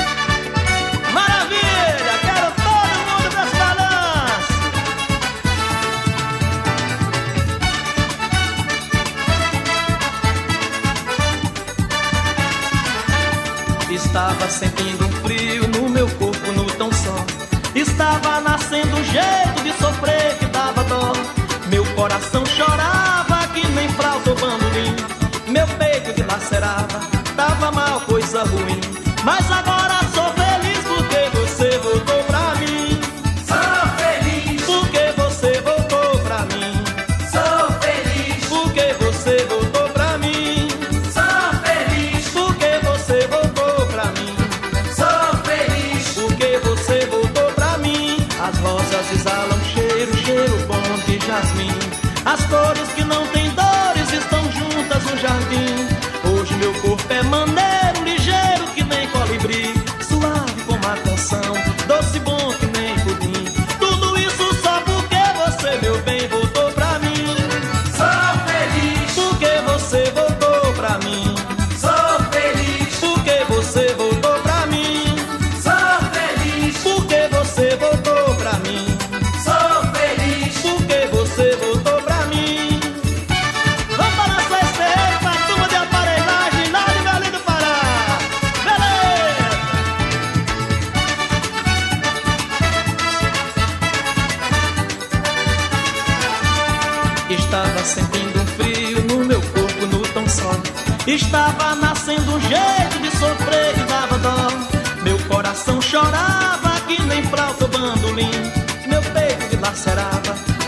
Estava 14.37 14.51
sentindo 14.51 15.03
um 15.03 15.11
frio 15.23 15.67
no 15.67 15.89
meu 15.89 16.07
corpo, 16.11 16.51
no 16.51 16.65
tão 16.65 16.91
só. 16.91 17.25
Estava 17.73 18.39
nascendo 18.39 18.95
um 18.95 19.03
jeito 19.03 19.63
de 19.63 19.73
sofrer 19.81 20.37
que 20.37 20.45
dava 20.45 20.83
dó. 20.83 21.11
Meu 21.71 21.83
coração 21.95 22.45
chorava 22.45 22.76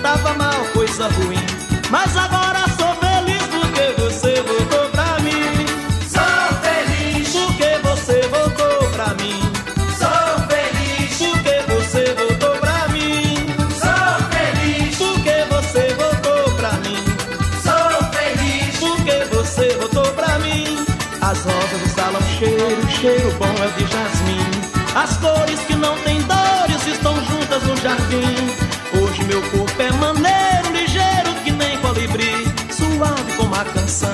tava 0.01 0.33
mal, 0.35 0.65
coisa 0.73 1.07
ruim. 1.07 1.43
Mas 1.89 2.15
agora 2.15 2.59
sou 2.77 2.93
feliz 2.95 3.43
porque 3.47 4.01
você 4.01 4.41
voltou 4.41 4.89
pra 4.91 5.19
mim. 5.19 5.65
Sou 6.07 6.59
feliz 6.61 7.29
porque 7.29 7.79
você 7.83 8.21
voltou 8.27 8.89
pra 8.91 9.13
mim. 9.15 9.41
Sou 9.97 10.47
feliz 10.47 11.17
porque 11.17 11.73
você 11.73 12.13
voltou 12.13 12.55
pra 12.57 12.87
mim. 12.89 13.45
Sou 13.81 14.29
feliz 14.29 14.97
porque 14.97 15.45
você 15.49 15.93
voltou 15.95 16.53
pra 16.55 16.71
mim. 16.73 17.03
Sou 17.63 18.11
feliz 18.13 18.79
porque 18.79 19.35
você 19.35 19.75
voltou 19.77 20.13
pra 20.13 20.39
mim. 20.39 20.85
As 21.21 21.43
rosas 21.43 21.81
exalam 21.85 22.21
cheiro, 22.37 22.89
cheiro 22.89 23.31
bom 23.39 23.55
é 23.63 23.67
de 23.77 23.85
jasmim. 23.91 24.69
As 24.95 25.17
cores 25.17 25.59
que 25.61 25.75
não 25.75 25.97
têm 25.99 26.21
dores 26.21 26.87
estão 26.87 27.15
juntas 27.25 27.63
no 27.63 27.75
jardim. 27.77 28.68
Meu 29.39 29.51
corpo 29.51 29.81
é 29.81 29.91
maneiro, 29.93 30.69
ligeiro 30.73 31.33
que 31.45 31.51
nem 31.51 31.77
colibri. 31.79 32.43
Suave 32.73 33.33
como 33.37 33.55
a 33.55 33.63
canção, 33.63 34.11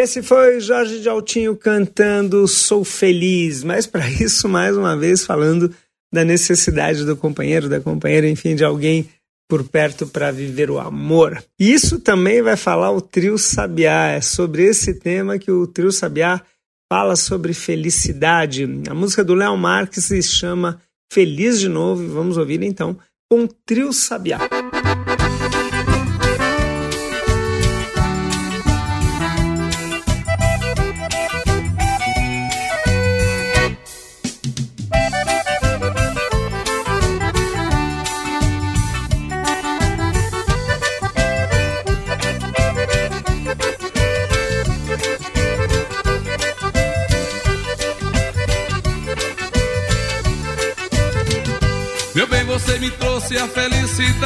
esse 0.00 0.22
foi 0.22 0.60
Jorge 0.60 1.00
de 1.00 1.08
Altinho 1.10 1.54
cantando 1.54 2.48
Sou 2.48 2.84
Feliz, 2.84 3.62
mas 3.62 3.86
para 3.86 4.08
isso, 4.08 4.48
mais 4.48 4.74
uma 4.76 4.96
vez, 4.96 5.24
falando 5.24 5.72
da 6.12 6.24
necessidade 6.24 7.04
do 7.04 7.16
companheiro, 7.16 7.68
da 7.68 7.80
companheira, 7.80 8.28
enfim, 8.28 8.54
de 8.54 8.64
alguém 8.64 9.08
por 9.48 9.62
perto 9.64 10.06
para 10.06 10.30
viver 10.30 10.70
o 10.70 10.78
amor. 10.78 11.42
Isso 11.58 12.00
também 12.00 12.40
vai 12.40 12.56
falar 12.56 12.90
o 12.92 13.00
Trio 13.00 13.36
Sabiá, 13.36 14.12
é 14.12 14.20
sobre 14.20 14.64
esse 14.64 14.94
tema 14.94 15.38
que 15.38 15.50
o 15.50 15.66
Trio 15.66 15.92
Sabiá 15.92 16.40
fala 16.90 17.14
sobre 17.14 17.52
felicidade. 17.52 18.66
A 18.88 18.94
música 18.94 19.22
do 19.22 19.34
Léo 19.34 19.56
Marques 19.56 20.04
se 20.04 20.22
chama 20.22 20.80
Feliz 21.12 21.60
de 21.60 21.68
Novo, 21.68 22.02
e 22.02 22.06
vamos 22.06 22.38
ouvir 22.38 22.62
então 22.62 22.96
com 23.30 23.44
o 23.44 23.48
Trio 23.48 23.92
Sabiá. 23.92 24.38
A 53.38 53.46
felicidade. 53.48 54.20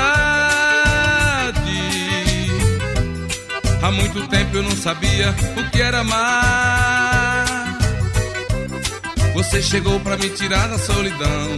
Há 3.82 3.90
muito 3.90 4.26
tempo 4.28 4.56
eu 4.56 4.62
não 4.62 4.76
sabia 4.76 5.34
o 5.56 5.70
que 5.70 5.82
era 5.82 6.00
amar. 6.00 7.44
Você 9.34 9.60
chegou 9.60 10.00
pra 10.00 10.16
me 10.16 10.28
tirar 10.30 10.68
da 10.68 10.78
solidão 10.78 11.56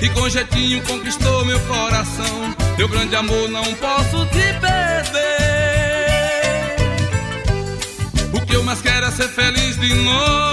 e 0.00 0.08
com 0.10 0.28
jeitinho 0.28 0.82
conquistou 0.82 1.44
meu 1.44 1.60
coração. 1.60 2.54
Meu 2.76 2.88
grande 2.88 3.16
amor, 3.16 3.48
não 3.48 3.64
posso 3.74 4.26
te 4.26 4.52
perder. 4.60 5.32
O 8.34 8.40
que 8.46 8.54
eu 8.54 8.62
mais 8.64 8.82
quero 8.82 9.06
é 9.06 9.10
ser 9.10 9.28
feliz 9.28 9.78
de 9.78 9.94
novo 9.94 10.52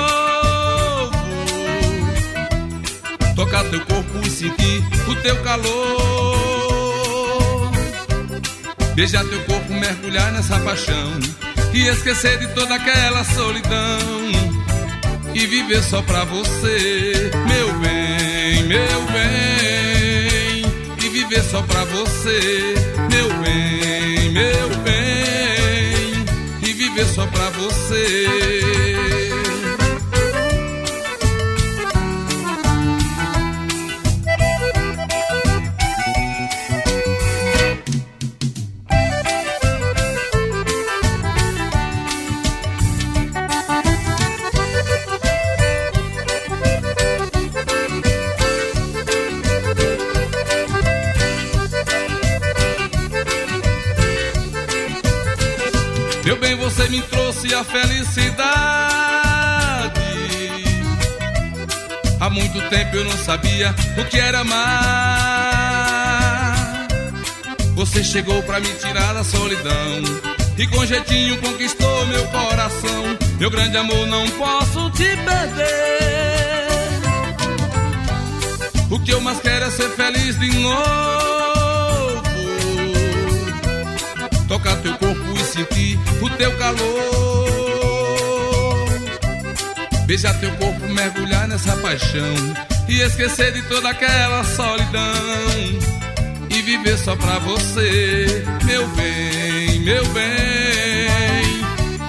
tocar 3.39 3.63
teu 3.69 3.79
corpo 3.85 4.19
e 4.21 4.29
sentir 4.29 4.83
o 5.07 5.15
teu 5.15 5.35
calor. 5.43 6.28
Beijar 8.99 9.23
teu 9.23 9.39
corpo, 9.45 9.71
mergulhar 9.71 10.29
nessa 10.33 10.59
paixão 10.59 11.17
e 11.73 11.87
esquecer 11.87 12.37
de 12.37 12.47
toda 12.47 12.75
aquela 12.75 13.23
solidão 13.23 14.29
e 15.33 15.47
viver 15.47 15.81
só 15.81 16.01
pra 16.01 16.25
você, 16.25 17.31
meu 17.47 17.79
bem, 17.79 18.63
meu 18.63 19.01
bem, 19.13 20.65
e 21.01 21.09
viver 21.11 21.41
só 21.43 21.61
pra 21.61 21.85
você, 21.85 22.73
meu 23.09 23.29
bem, 23.41 24.31
meu 24.31 24.69
bem, 24.83 26.25
e 26.61 26.73
viver 26.73 27.05
só 27.05 27.25
pra 27.25 27.49
você. 27.51 29.08
Sabia 63.29 63.75
o 63.95 64.05
que 64.05 64.17
era 64.17 64.39
amar. 64.39 64.57
Você 67.75 68.03
chegou 68.03 68.41
pra 68.41 68.59
me 68.59 68.69
tirar 68.73 69.13
da 69.13 69.23
solidão 69.23 70.01
e 70.57 70.65
com 70.65 70.83
jeitinho 70.83 71.37
conquistou 71.37 72.07
meu 72.07 72.25
coração. 72.29 73.17
Meu 73.37 73.51
grande 73.51 73.77
amor, 73.77 74.07
não 74.07 74.27
posso 74.31 74.89
te 74.91 75.15
perder. 75.15 75.69
O 78.89 78.99
que 78.99 79.11
eu 79.11 79.21
mais 79.21 79.39
quero 79.41 79.65
é 79.65 79.69
ser 79.69 79.89
feliz 79.91 80.39
de 80.39 80.49
novo 80.57 80.79
tocar 84.47 84.75
teu 84.77 84.97
corpo 84.97 85.21
e 85.35 85.43
sentir 85.43 85.99
o 86.19 86.29
teu 86.31 86.57
calor. 86.57 86.79
Beijar 90.07 90.33
teu 90.39 90.49
corpo, 90.53 90.87
mergulhar 90.87 91.47
nessa 91.47 91.77
paixão 91.77 92.33
e 92.89 93.01
esquecer 93.01 93.51
de 93.53 93.61
toda 93.69 93.89
aquela 93.89 94.43
solidão 94.43 95.99
e 96.49 96.61
viver 96.63 96.97
só 96.97 97.15
pra 97.15 97.37
você, 97.39 98.43
meu 98.65 98.87
bem, 98.89 99.79
meu 99.81 100.03
bem, 100.07 100.27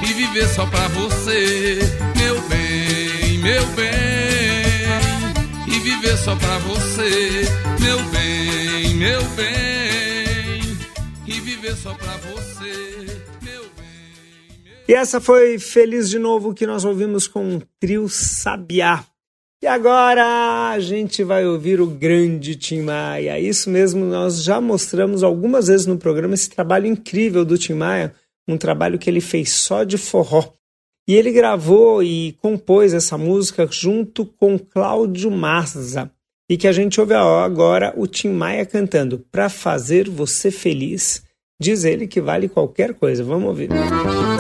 e 0.03 0.13
viver 0.15 0.49
só 0.49 0.65
pra 0.67 0.89
você, 0.89 1.79
meu 2.17 2.41
bem, 2.49 3.39
meu 3.39 3.67
bem, 3.77 3.93
e 5.69 5.79
viver 5.81 6.17
só 6.17 6.35
pra 6.35 6.59
você, 6.59 7.43
meu 7.79 7.99
bem, 8.05 8.95
meu 8.95 9.23
bem, 9.37 10.79
e 11.27 11.41
viver 11.41 11.77
só 11.77 11.93
pra 11.95 12.17
você. 12.17 12.41
E 14.89 14.93
essa 14.93 15.21
foi 15.21 15.57
Feliz 15.57 16.11
de 16.11 16.19
Novo 16.19 16.53
que 16.53 16.67
nós 16.67 16.85
ouvimos 16.85 17.29
com 17.29 17.59
o 17.59 17.63
trio 17.79 18.09
Sabiá. 18.09 19.05
E 19.63 19.67
agora 19.67 20.71
a 20.71 20.81
gente 20.81 21.23
vai 21.23 21.45
ouvir 21.45 21.83
o 21.83 21.87
grande 21.87 22.57
Tim 22.57 22.81
Maia. 22.81 23.39
Isso 23.39 23.69
mesmo, 23.69 24.07
nós 24.07 24.43
já 24.43 24.59
mostramos 24.59 25.23
algumas 25.23 25.67
vezes 25.67 25.87
no 25.87 25.99
programa 25.99 26.33
esse 26.33 26.49
trabalho 26.49 26.87
incrível 26.87 27.45
do 27.45 27.59
Tim 27.59 27.75
Maia, 27.75 28.15
um 28.49 28.57
trabalho 28.57 28.99
que 28.99 29.11
ele 29.11 29.21
fez 29.21 29.51
só 29.51 29.85
de 29.85 29.99
forró. 29.99 30.55
E 31.07 31.15
ele 31.15 31.31
gravou 31.31 32.03
e 32.03 32.33
compôs 32.41 32.95
essa 32.95 33.19
música 33.19 33.69
junto 33.71 34.25
com 34.25 34.59
Cláudio 34.59 35.31
Mazza. 35.31 36.11
E 36.49 36.57
que 36.57 36.67
a 36.67 36.73
gente 36.73 36.99
ouve 36.99 37.13
agora 37.13 37.93
o 37.97 38.07
Tim 38.07 38.31
Maia 38.31 38.65
cantando 38.65 39.19
Pra 39.31 39.51
Fazer 39.51 40.09
Você 40.09 40.51
Feliz. 40.51 41.23
Diz 41.61 41.85
ele 41.85 42.07
que 42.07 42.21
vale 42.21 42.49
qualquer 42.49 42.95
coisa. 42.95 43.23
Vamos 43.23 43.49
ouvir. 43.49 43.69
Se 43.69 44.40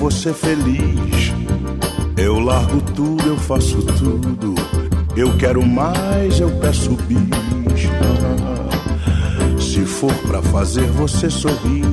você 0.00 0.32
feliz, 0.32 1.30
eu 2.16 2.38
largo 2.38 2.80
tudo, 2.80 3.22
eu 3.28 3.36
faço 3.36 3.82
tudo. 3.82 4.54
Eu 5.14 5.36
quero 5.36 5.64
mais, 5.64 6.40
eu 6.40 6.50
peço 6.52 6.96
bis. 7.06 7.20
Se 9.62 9.84
for 9.84 10.14
pra 10.26 10.40
fazer 10.40 10.86
você 10.86 11.28
sorrir, 11.28 11.84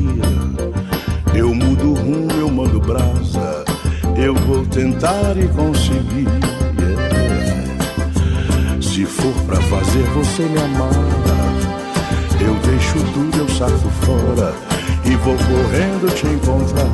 eu 1.35 1.53
mudo 1.53 1.95
rumo, 1.95 2.31
eu 2.39 2.49
mando 2.49 2.79
brasa. 2.79 3.65
Eu 4.15 4.33
vou 4.35 4.65
tentar 4.65 5.35
e 5.37 5.45
conseguir. 5.49 6.27
Se 8.81 9.05
for 9.05 9.33
pra 9.45 9.59
fazer 9.63 10.03
você 10.15 10.43
me 10.43 10.59
amar, 10.59 10.93
eu 12.39 12.55
deixo 12.71 12.99
tudo, 13.13 13.37
eu 13.37 13.49
saco 13.49 13.89
fora 14.05 14.76
e 15.09 15.15
vou 15.15 15.35
correndo 15.35 16.13
te 16.13 16.27
encontrar. 16.27 16.85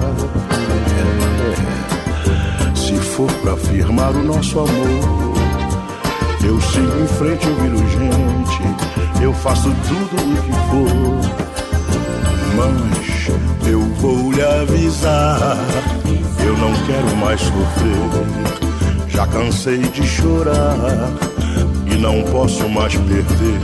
Se 2.76 2.96
for 2.96 3.32
pra 3.42 3.58
firmar 3.58 4.12
o 4.12 4.24
nosso 4.24 4.60
amor, 4.60 5.34
eu 6.44 6.62
sigo 6.62 7.00
em 7.02 7.08
frente, 7.08 7.48
eu 7.48 7.56
viro 7.56 7.78
gente. 7.90 9.34
faço 9.34 9.74
tudo 9.88 10.16
o 10.22 10.36
que 10.44 10.52
for. 10.70 11.44
Mas 12.56 13.68
eu 13.68 13.82
vou 13.96 14.32
lhe 14.32 14.44
avisar, 14.44 15.58
eu 16.46 16.56
não 16.58 16.74
quero 16.86 17.16
mais 17.18 17.42
sofrer. 17.42 18.74
Já 19.08 19.26
cansei 19.28 19.80
de 19.80 20.04
chorar 20.04 21.12
e 21.86 21.96
não 21.96 22.24
posso 22.24 22.68
mais 22.70 22.96
perder 22.96 23.60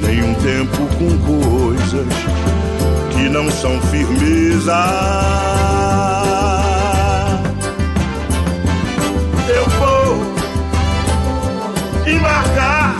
nenhum 0.00 0.34
tempo 0.34 0.76
com 0.98 1.18
coisas 1.18 2.59
não 3.30 3.48
são 3.50 3.80
firmeza. 3.82 4.76
Eu 9.48 9.64
vou 9.78 10.34
embarcar 12.12 12.96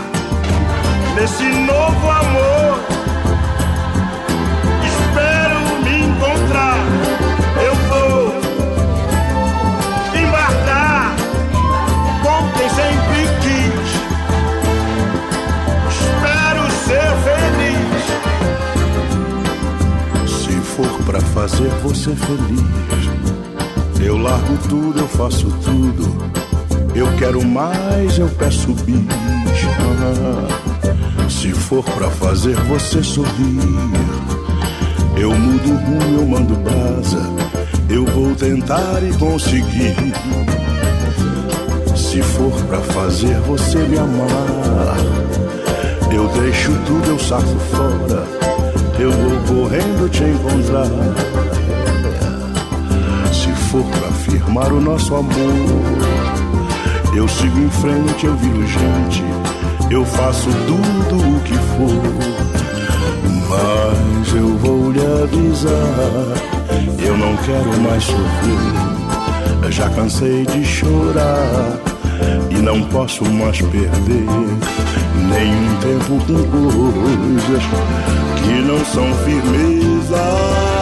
nesse 1.15 1.43
novo 1.43 2.09
amor. 2.09 2.50
Pra 21.11 21.19
fazer 21.19 21.67
você 21.83 22.15
feliz, 22.15 24.01
eu 24.01 24.17
largo 24.17 24.57
tudo, 24.69 24.97
eu 24.97 25.07
faço 25.09 25.47
tudo. 25.61 26.31
Eu 26.95 27.05
quero 27.17 27.45
mais, 27.45 28.17
eu 28.17 28.29
peço 28.29 28.73
bis. 28.85 29.03
Ah, 29.99 31.29
se 31.29 31.51
for 31.51 31.83
pra 31.83 32.09
fazer 32.11 32.55
você 32.61 33.03
sorrir, 33.03 33.59
eu 35.17 35.35
mudo 35.37 35.75
rumo, 35.75 36.17
eu 36.17 36.25
mando 36.25 36.55
brasa. 36.55 37.19
Eu 37.89 38.05
vou 38.05 38.33
tentar 38.33 39.03
e 39.03 39.11
conseguir. 39.17 40.13
Se 41.93 42.21
for 42.21 42.53
pra 42.67 42.79
fazer 42.79 43.37
você 43.41 43.79
me 43.79 43.97
amar, 43.97 44.95
eu 46.09 46.29
deixo 46.41 46.71
tudo, 46.85 47.09
eu 47.09 47.19
saco 47.19 47.59
fora. 47.69 48.40
Eu 49.01 49.11
vou 49.11 49.63
correndo 49.63 50.07
te 50.11 50.23
encontrar. 50.23 50.85
Se 53.33 53.51
for 53.71 53.83
pra 53.83 54.11
firmar 54.11 54.71
o 54.71 54.79
nosso 54.79 55.15
amor, 55.15 55.33
eu 57.15 57.27
sigo 57.27 57.57
em 57.57 57.69
frente, 57.71 58.27
eu 58.27 58.35
viro 58.35 58.67
gente, 58.67 59.23
eu 59.89 60.05
faço 60.05 60.49
tudo 60.67 61.15
o 61.17 61.39
que 61.39 61.55
for. 61.55 62.03
Mas 63.49 64.35
eu 64.35 64.55
vou 64.59 64.91
lhe 64.91 65.03
avisar, 65.23 65.71
eu 67.03 67.17
não 67.17 67.35
quero 67.37 67.81
mais 67.81 68.03
sofrer. 68.03 69.71
Já 69.71 69.89
cansei 69.89 70.45
de 70.45 70.63
chorar 70.63 71.90
e 72.49 72.61
não 72.61 72.81
posso 72.83 73.23
mais 73.25 73.61
perder 73.61 74.25
nenhum 75.15 75.75
tempo 75.79 76.19
com 76.25 76.91
coisas 76.91 77.63
que 78.43 78.53
não 78.61 78.85
são 78.85 79.13
firmeza. 79.23 80.80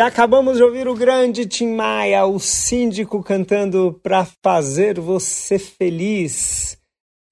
E 0.00 0.02
acabamos 0.02 0.56
de 0.56 0.62
ouvir 0.62 0.88
o 0.88 0.94
grande 0.94 1.44
Tim 1.44 1.74
Maia, 1.74 2.24
o 2.24 2.40
síndico, 2.40 3.22
cantando 3.22 4.00
Pra 4.02 4.26
Fazer 4.42 4.98
Você 4.98 5.58
Feliz. 5.58 6.78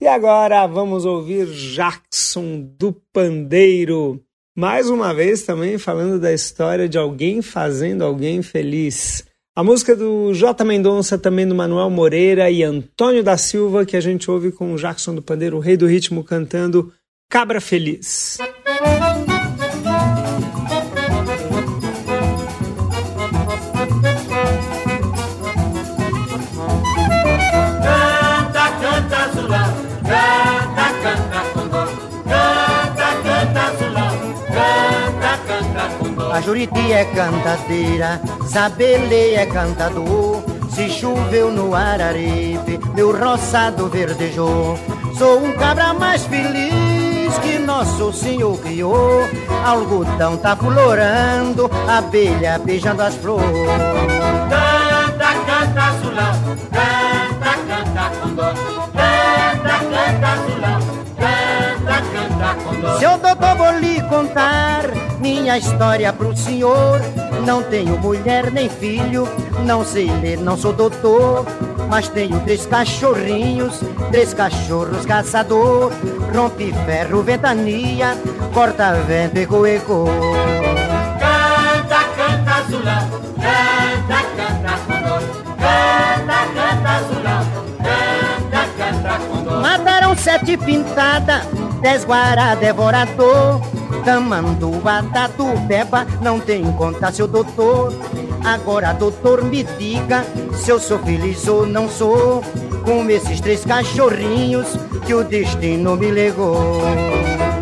E 0.03 0.07
agora 0.07 0.67
vamos 0.67 1.07
ouvir 1.07 1.47
Jackson 1.47 2.61
do 2.79 2.93
Pandeiro. 3.11 4.23
Mais 4.55 4.91
uma 4.91 5.15
vez 5.15 5.45
também 5.45 5.79
falando 5.79 6.21
da 6.21 6.31
história 6.31 6.87
de 6.87 6.99
alguém 6.99 7.41
fazendo 7.41 8.05
alguém 8.05 8.43
feliz. 8.43 9.25
A 9.57 9.65
música 9.65 9.97
do 9.97 10.35
J. 10.35 10.63
Mendonça, 10.63 11.17
também 11.17 11.49
do 11.49 11.55
Manuel 11.55 11.89
Moreira 11.89 12.51
e 12.51 12.63
Antônio 12.63 13.25
da 13.25 13.39
Silva, 13.39 13.87
que 13.87 13.97
a 13.97 14.01
gente 14.03 14.31
ouve 14.31 14.53
com 14.53 14.75
o 14.75 14.77
Jackson 14.77 15.15
do 15.15 15.23
Pandeiro, 15.23 15.57
o 15.57 15.61
rei 15.61 15.79
do 15.79 15.87
ritmo, 15.87 16.23
cantando 16.23 16.93
Cabra 17.31 17.63
Feliz. 17.63 18.37
A 36.39 36.41
Juriti 36.41 36.93
é 36.93 37.05
cantadeira, 37.05 38.21
Zabele 38.47 39.35
é 39.35 39.45
cantador. 39.45 40.41
Se 40.71 40.89
choveu 40.89 41.51
no 41.51 41.75
Araripe, 41.75 42.79
meu 42.95 43.11
roçado 43.11 43.89
verdejou. 43.89 44.79
Sou 45.19 45.43
um 45.43 45.53
cabra 45.55 45.93
mais 45.95 46.25
feliz 46.27 47.37
que 47.43 47.59
nosso 47.59 48.13
Senhor 48.13 48.57
criou. 48.61 49.29
Algodão 49.67 50.37
tá 50.37 50.55
florando, 50.55 51.69
abelha 51.89 52.57
beijando 52.61 53.03
as 53.03 53.17
flores. 53.17 53.49
Canta, 54.49 55.35
canta, 55.45 55.83
azulão, 55.83 56.57
canta, 56.71 57.53
canta, 57.67 58.11
condô. 58.21 58.43
Canta, 58.95 59.77
canta, 59.91 60.29
azulão, 60.29 60.81
canta, 61.19 61.97
canta, 62.13 62.55
condô. 62.63 62.99
Seu 63.01 63.19
doutor, 63.19 63.57
vou 63.57 63.79
lhe 63.81 64.01
contar 64.03 65.08
minha 65.21 65.59
história 65.59 66.13
pro 66.13 66.37
senhor. 66.37 67.01
Não 67.45 67.63
tenho 67.63 67.99
mulher 67.99 68.51
nem 68.51 68.69
filho, 68.69 69.29
não 69.65 69.85
sei 69.85 70.11
ler, 70.21 70.39
não 70.39 70.57
sou 70.57 70.73
doutor. 70.73 71.47
Mas 71.89 72.09
tenho 72.09 72.39
três 72.41 72.67
cachorrinhos, 72.67 73.81
três 74.11 74.35
cachorros 74.35 75.07
caçador. 75.07 75.93
Rompe 76.35 76.73
ferro, 76.85 77.23
ventania, 77.23 78.17
corta 78.53 78.93
vento 79.07 79.39
e 79.39 79.47
coeco. 79.47 80.05
Canta, 81.19 82.05
canta, 82.17 82.51
azulão, 82.57 83.11
canta, 83.37 84.23
canta, 84.37 84.73
condô. 84.87 85.17
Canta, 85.59 86.39
canta, 86.55 86.91
azulão, 86.91 87.45
canta, 87.79 88.63
canta, 88.77 89.19
condô. 89.27 89.61
Mataram 89.61 90.17
sete 90.17 90.57
pintada, 90.59 91.43
dez 91.81 92.05
guará 92.05 92.55
devorador. 92.55 93.61
Tamanduá, 94.09 95.03
tatu, 95.13 95.45
beba, 95.67 96.07
não 96.23 96.41
tem 96.41 96.65
conta, 96.73 97.13
seu 97.13 97.29
doutor. 97.29 97.93
Agora, 98.43 98.95
doutor, 98.95 99.45
me 99.45 99.63
diga 99.63 100.25
se 100.55 100.71
eu 100.71 100.81
sou 100.81 100.99
feliz 101.01 101.47
ou 101.47 101.67
não 101.67 101.91
sou. 101.91 102.43
Com 102.87 103.11
esses 103.11 103.39
três 103.39 103.67
cachorrinhos 103.67 104.67
que 105.05 105.13
o 105.13 105.23
destino 105.23 105.95
me 105.95 106.11
legou. 106.11 106.81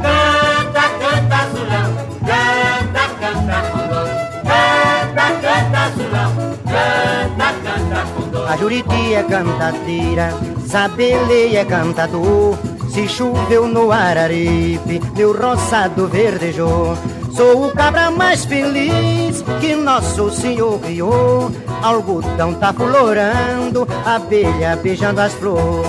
Canta, 0.01 0.89
canta, 1.01 1.35
azulão, 1.35 1.97
canta, 2.21 3.09
canta, 3.19 3.57
condô. 3.73 4.03
Canta, 4.47 5.27
canta, 5.43 5.79
azulão, 5.83 6.31
canta, 6.63 7.55
canta, 7.65 8.53
A 8.53 8.57
Juriti 8.57 9.15
é 9.15 9.23
cantadeira, 9.25 10.33
Zabelê 10.65 11.57
é 11.57 11.65
cantador. 11.65 12.57
Se 12.97 13.07
choveu 13.07 13.69
no 13.69 13.93
Araripe, 13.93 15.03
meu 15.15 15.39
roçado 15.39 16.09
verdejou. 16.09 16.97
Sou 17.31 17.67
o 17.67 17.71
cabra 17.71 18.11
mais 18.11 18.47
feliz 18.47 19.45
que 19.61 19.77
Nosso 19.77 20.31
Senhor 20.31 20.81
criou. 20.81 21.53
Algodão 21.83 22.55
tá 22.55 22.73
florando, 22.73 23.87
abelha 24.03 24.77
beijando 24.77 25.21
as 25.21 25.35
flores. 25.35 25.87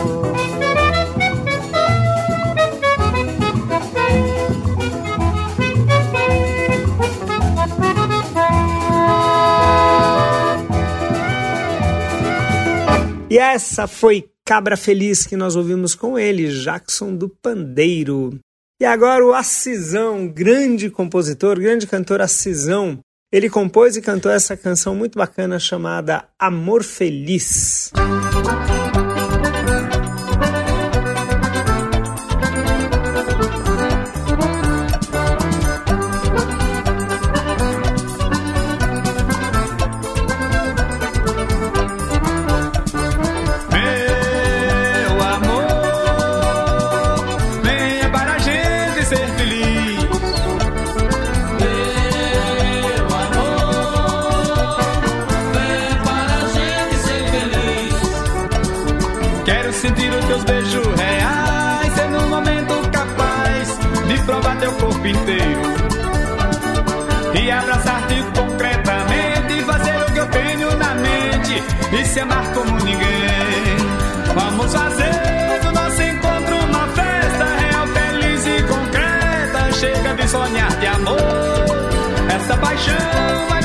E 13.29 13.37
essa 13.37 13.87
foi 13.87 14.29
Cabra 14.47 14.77
Feliz 14.77 15.27
que 15.27 15.35
nós 15.35 15.57
ouvimos 15.57 15.93
com 15.93 16.17
ele, 16.17 16.47
Jackson 16.47 17.13
do 17.13 17.27
Pandeiro. 17.27 18.39
E 18.79 18.85
agora 18.85 19.25
o 19.25 19.33
Assisão, 19.33 20.25
grande 20.25 20.89
compositor, 20.89 21.59
grande 21.59 21.85
cantor 21.85 22.21
Assisão. 22.21 22.97
Ele 23.29 23.49
compôs 23.49 23.97
e 23.97 24.01
cantou 24.01 24.31
essa 24.31 24.55
canção 24.55 24.95
muito 24.95 25.19
bacana 25.19 25.59
chamada 25.59 26.29
Amor 26.39 26.81
Feliz. 26.81 27.91
Meu 27.93 28.96
e 71.91 72.05
se 72.05 72.19
amar 72.19 72.53
como 72.53 72.77
ninguém. 72.83 73.77
Vamos 74.35 74.73
fazer 74.73 75.59
do 75.61 75.71
nosso 75.71 76.01
encontro 76.01 76.55
uma 76.65 76.87
festa 76.89 77.45
real, 77.59 77.87
feliz 77.87 78.45
e 78.45 78.63
concreta. 78.63 79.71
Chega 79.73 80.13
de 80.15 80.27
sonhar 80.27 80.71
de 80.79 80.85
amor, 80.87 81.17
essa 82.29 82.57
paixão 82.57 83.56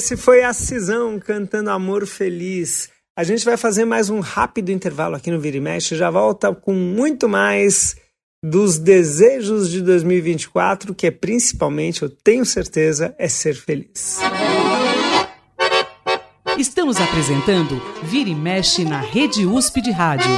esse 0.00 0.16
foi 0.16 0.42
a 0.42 0.54
Cisão 0.54 1.18
cantando 1.18 1.68
Amor 1.68 2.06
Feliz. 2.06 2.88
A 3.14 3.22
gente 3.22 3.44
vai 3.44 3.58
fazer 3.58 3.84
mais 3.84 4.08
um 4.08 4.20
rápido 4.20 4.70
intervalo 4.70 5.14
aqui 5.14 5.30
no 5.30 5.38
Vira 5.38 5.58
e 5.58 5.60
Mexe, 5.60 5.94
já 5.94 6.10
volta 6.10 6.54
com 6.54 6.72
muito 6.72 7.28
mais 7.28 7.96
dos 8.42 8.78
desejos 8.78 9.68
de 9.68 9.82
2024, 9.82 10.94
que 10.94 11.06
é 11.06 11.10
principalmente, 11.10 12.02
eu 12.02 12.08
tenho 12.08 12.46
certeza, 12.46 13.14
é 13.18 13.28
ser 13.28 13.54
feliz. 13.54 14.20
Estamos 16.56 16.96
apresentando 16.96 17.78
Vira 18.02 18.30
e 18.30 18.34
Mexe 18.34 18.86
na 18.86 19.00
Rede 19.00 19.44
USP 19.44 19.82
de 19.82 19.90
Rádio. 19.90 20.30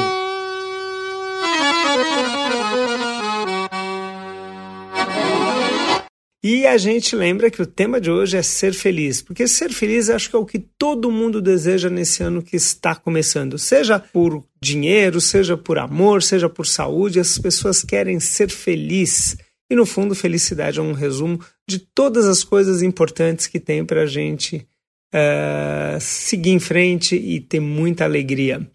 E 6.45 6.67
a 6.67 6.77
gente 6.77 7.15
lembra 7.15 7.49
que 7.53 7.63
o 7.63 7.67
tema 7.67 8.01
de 8.01 8.11
hoje 8.11 8.37
é 8.37 8.43
ser 8.43 8.73
feliz, 8.75 9.23
porque 9.23 9.47
ser 9.47 9.73
feliz 9.73 10.11
acho 10.11 10.29
que 10.29 10.35
é 10.35 10.39
o 10.39 10.45
que 10.45 10.59
todo 10.59 11.09
mundo 11.09 11.41
deseja 11.41 11.89
nesse 11.89 12.21
ano 12.21 12.43
que 12.43 12.57
está 12.57 12.97
começando, 12.97 13.57
seja 13.57 14.01
por 14.01 14.45
dinheiro, 14.61 15.21
seja 15.21 15.57
por 15.57 15.79
amor, 15.79 16.21
seja 16.21 16.49
por 16.49 16.67
saúde, 16.67 17.21
as 17.21 17.39
pessoas 17.39 17.85
querem 17.85 18.19
ser 18.19 18.51
felizes. 18.51 19.37
E 19.71 19.77
no 19.77 19.87
fundo, 19.87 20.17
felicidade 20.17 20.81
é 20.81 20.83
um 20.83 20.93
resumo 20.93 21.39
de 21.69 21.79
todas 21.79 22.27
as 22.27 22.43
coisas 22.43 22.83
importantes 22.83 23.47
que 23.47 23.61
tem 23.61 23.85
para 23.85 24.03
a 24.03 24.07
gente 24.07 24.67
eh, 25.15 25.97
seguir 26.01 26.51
em 26.51 26.59
frente 26.59 27.15
e 27.15 27.41
ter 27.41 27.61
muita 27.61 28.05
alegria. 28.05 28.69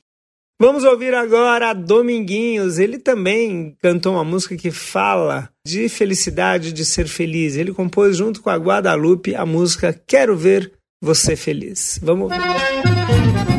Vamos 0.59 0.83
ouvir 0.83 1.13
agora 1.13 1.71
Dominguinhos. 1.73 2.79
Ele 2.79 2.97
também 2.97 3.75
cantou 3.79 4.13
uma 4.13 4.23
música 4.23 4.57
que 4.57 4.71
fala 4.71 5.49
de 5.65 5.87
felicidade, 5.87 6.73
de 6.73 6.83
ser 6.83 7.07
feliz. 7.07 7.55
Ele 7.55 7.71
compôs 7.71 8.17
junto 8.17 8.41
com 8.41 8.49
a 8.49 8.55
Guadalupe 8.55 9.35
a 9.35 9.45
música 9.45 9.93
Quero 9.93 10.35
Ver 10.35 10.71
Você 10.99 11.35
Feliz. 11.35 11.99
Vamos 12.01 12.31
ouvir. 12.31 13.56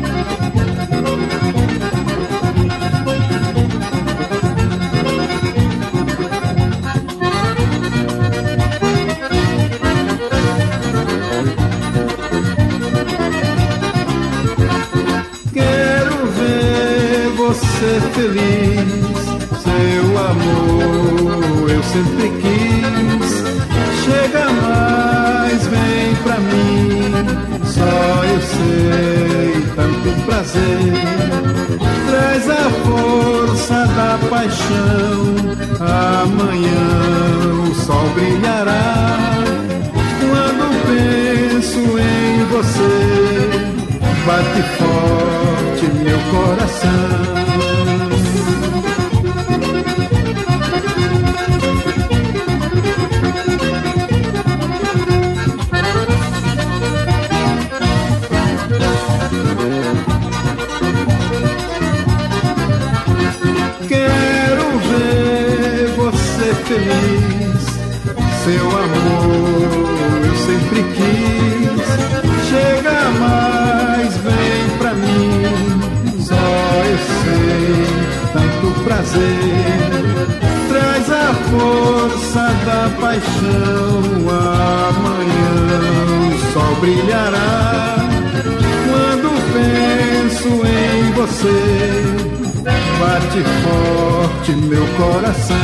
feliz. 18.19 19.23
Seu 19.63 20.17
amor 20.17 21.69
eu 21.69 21.83
sempre 21.83 22.29
quis. 22.41 23.29
Chega 24.03 24.45
mais, 24.61 25.67
vem 25.67 26.15
pra 26.23 26.37
mim. 26.39 27.13
Só 27.63 28.23
eu 28.25 28.41
sei 28.41 29.49
tanto 29.75 30.25
prazer. 30.25 30.93
Traz 32.09 32.49
a 32.49 32.69
força 32.83 33.85
da 33.97 34.19
paixão. 34.29 35.19
Amanhã 35.79 36.89
o 37.69 37.75
sol 37.75 38.09
brilhará. 38.15 39.07
Quando 40.19 40.65
penso 40.89 41.79
em 41.79 42.45
você, 42.51 42.95
bate 44.25 44.61
forte 44.77 45.85
meu 46.03 46.19
coração. 46.31 46.58
feliz. 66.69 67.63
Seu 68.43 68.65
amor 68.67 69.89
eu 70.25 70.35
sempre 70.47 70.81
quis. 70.95 71.87
Chega 72.49 72.97
mais, 73.19 74.11
vem 74.17 74.77
pra 74.77 74.93
mim. 74.93 76.21
Só 76.21 76.35
eu 76.91 76.97
sei 77.19 77.79
tanto 78.33 78.65
prazer. 78.83 79.89
Traz 80.69 81.11
a 81.11 81.33
força 81.49 82.45
da 82.67 82.81
paixão. 83.01 84.01
Amanhã 84.89 85.51
o 86.27 86.53
sol 86.53 86.75
brilhará. 86.81 87.95
Quando 88.85 89.29
penso 89.53 90.49
em 90.67 91.11
você 91.13 91.98
bate 92.99 93.43
forte 93.63 94.51
meu 94.51 94.85
coração. 94.97 95.55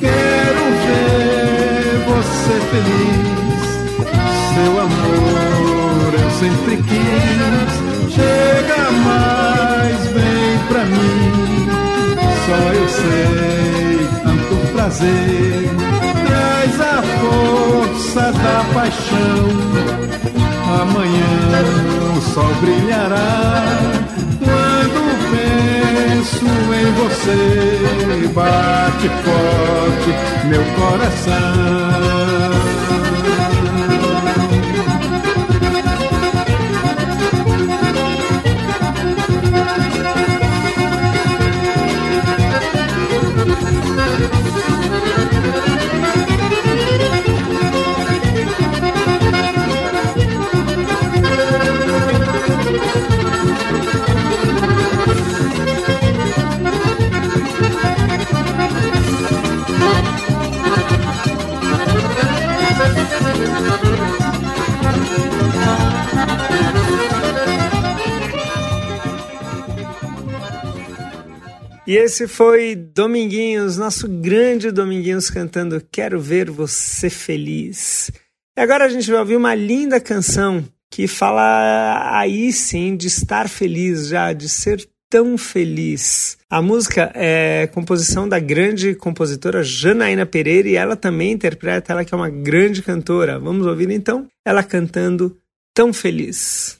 Quero 0.00 0.64
ver 0.84 1.98
você 2.08 2.56
feliz, 2.70 3.64
seu 4.54 4.80
amor 4.80 6.14
eu 6.14 6.30
sempre 6.38 6.76
quis. 6.82 7.53
Mim, 10.94 11.66
só 12.46 12.56
eu 12.72 12.88
sei 12.88 14.08
tanto 14.22 14.54
prazer. 14.72 15.70
Traz 16.26 16.80
a 16.80 17.02
força 17.20 18.32
da 18.32 18.64
paixão, 18.72 19.44
amanhã 20.80 21.34
o 22.16 22.20
sol 22.32 22.54
brilhará. 22.60 23.62
Quando 24.40 25.00
penso 25.30 26.46
em 26.74 26.88
você, 26.92 27.40
bate 28.34 29.08
forte 29.24 30.10
meu 30.48 30.64
coração. 30.76 32.53
E 71.86 71.96
esse 71.96 72.26
foi 72.26 72.74
Dominguinhos, 72.74 73.76
nosso 73.76 74.08
grande 74.08 74.70
Dominguinhos 74.70 75.28
cantando 75.28 75.82
Quero 75.92 76.18
Ver 76.18 76.50
Você 76.50 77.10
Feliz. 77.10 78.10
E 78.56 78.60
agora 78.60 78.86
a 78.86 78.88
gente 78.88 79.10
vai 79.10 79.20
ouvir 79.20 79.36
uma 79.36 79.54
linda 79.54 80.00
canção 80.00 80.64
que 80.90 81.06
fala 81.06 82.18
aí 82.18 82.50
sim 82.52 82.96
de 82.96 83.08
estar 83.08 83.50
feliz 83.50 84.08
já, 84.08 84.32
de 84.32 84.48
ser 84.48 84.88
tão 85.10 85.36
feliz. 85.36 86.38
A 86.48 86.62
música 86.62 87.12
é 87.14 87.66
composição 87.66 88.26
da 88.26 88.38
grande 88.38 88.94
compositora 88.94 89.62
Janaína 89.62 90.24
Pereira 90.24 90.68
e 90.68 90.76
ela 90.76 90.96
também 90.96 91.32
interpreta, 91.32 91.92
ela 91.92 92.04
que 92.04 92.14
é 92.14 92.16
uma 92.16 92.30
grande 92.30 92.80
cantora. 92.80 93.38
Vamos 93.38 93.66
ouvir 93.66 93.90
então 93.90 94.26
ela 94.42 94.62
cantando 94.62 95.36
Tão 95.74 95.92
Feliz. 95.92 96.78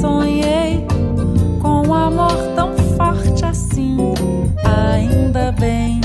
Sonhei 0.00 0.86
com 1.60 1.86
um 1.86 1.94
amor 1.94 2.36
tão 2.54 2.72
forte 2.96 3.44
assim. 3.44 3.96
Ainda 4.64 5.52
bem, 5.52 6.00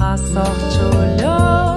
a 0.00 0.16
sorte 0.16 0.78
olhou 0.96 1.69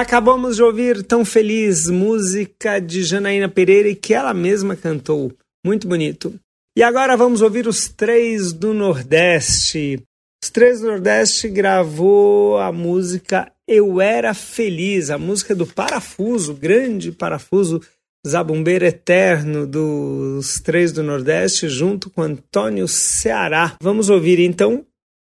acabamos 0.00 0.56
de 0.56 0.62
ouvir 0.62 1.02
Tão 1.02 1.24
Feliz, 1.24 1.88
música 1.88 2.80
de 2.80 3.02
Janaína 3.02 3.48
Pereira 3.48 3.88
e 3.88 3.94
que 3.94 4.14
ela 4.14 4.32
mesma 4.32 4.74
cantou. 4.74 5.30
Muito 5.64 5.86
bonito. 5.86 6.34
E 6.76 6.82
agora 6.82 7.16
vamos 7.16 7.42
ouvir 7.42 7.66
os 7.66 7.88
três 7.88 8.52
do 8.52 8.72
Nordeste. 8.72 10.02
Os 10.42 10.48
três 10.48 10.80
do 10.80 10.86
Nordeste 10.86 11.48
gravou 11.50 12.58
a 12.58 12.72
música 12.72 13.52
Eu 13.68 14.00
Era 14.00 14.32
Feliz, 14.32 15.10
a 15.10 15.18
música 15.18 15.54
do 15.54 15.66
Parafuso, 15.66 16.54
grande 16.54 17.12
Parafuso, 17.12 17.82
zabumbeiro 18.26 18.86
eterno 18.86 19.66
dos 19.66 20.60
três 20.60 20.92
do 20.92 21.02
Nordeste, 21.02 21.68
junto 21.68 22.08
com 22.08 22.22
Antônio 22.22 22.88
Ceará. 22.88 23.76
Vamos 23.82 24.08
ouvir 24.08 24.40
então 24.40 24.86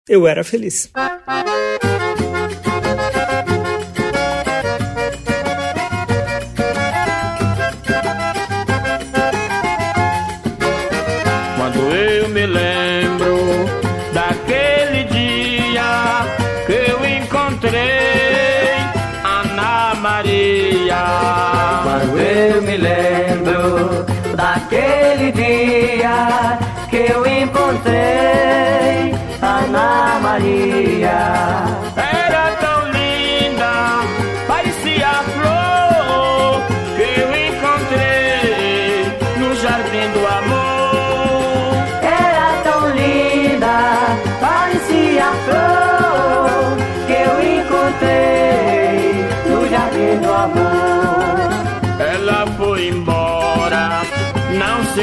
Eu 0.08 0.26
Era 0.26 0.42
Feliz. 0.42 0.90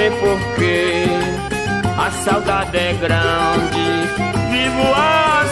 Sei 0.01 0.09
porquê. 0.09 1.05
A 1.95 2.09
saudade 2.09 2.75
é 2.75 2.93
grande, 2.93 3.85
vivo 4.49 4.93
a 4.95 5.45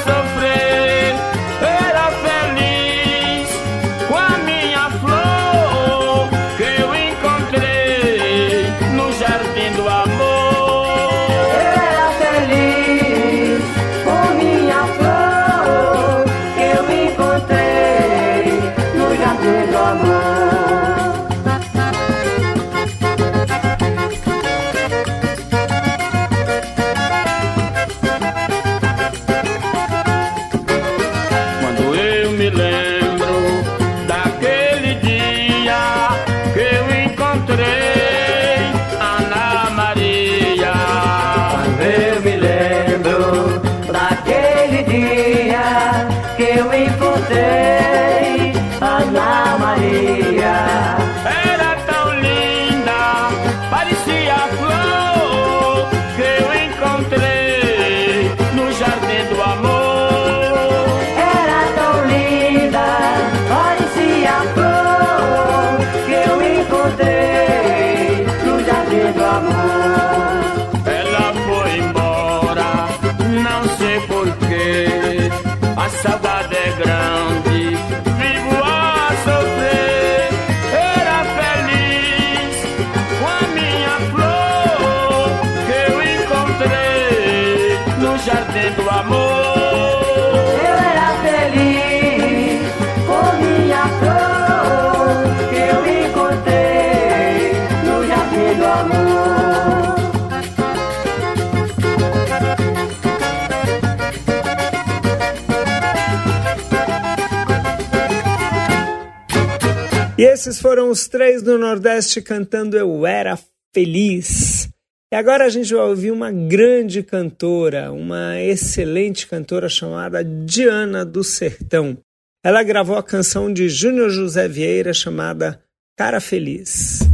esses 110.49 110.61
foram 110.61 110.89
os 110.89 111.07
três 111.07 111.43
do 111.43 111.59
Nordeste 111.59 112.23
cantando 112.23 112.75
Eu 112.75 113.05
Era 113.05 113.37
Feliz. 113.71 114.67
E 115.13 115.15
agora 115.15 115.45
a 115.45 115.49
gente 115.49 115.71
vai 115.71 115.85
ouvir 115.85 116.09
uma 116.09 116.31
grande 116.31 117.03
cantora, 117.03 117.91
uma 117.91 118.41
excelente 118.41 119.27
cantora 119.27 119.69
chamada 119.69 120.23
Diana 120.23 121.05
do 121.05 121.23
Sertão. 121.23 121.95
Ela 122.43 122.63
gravou 122.63 122.97
a 122.97 123.03
canção 123.03 123.53
de 123.53 123.69
Júnior 123.69 124.09
José 124.09 124.47
Vieira 124.47 124.91
chamada 124.91 125.61
Cara 125.95 126.19
Feliz. 126.19 127.08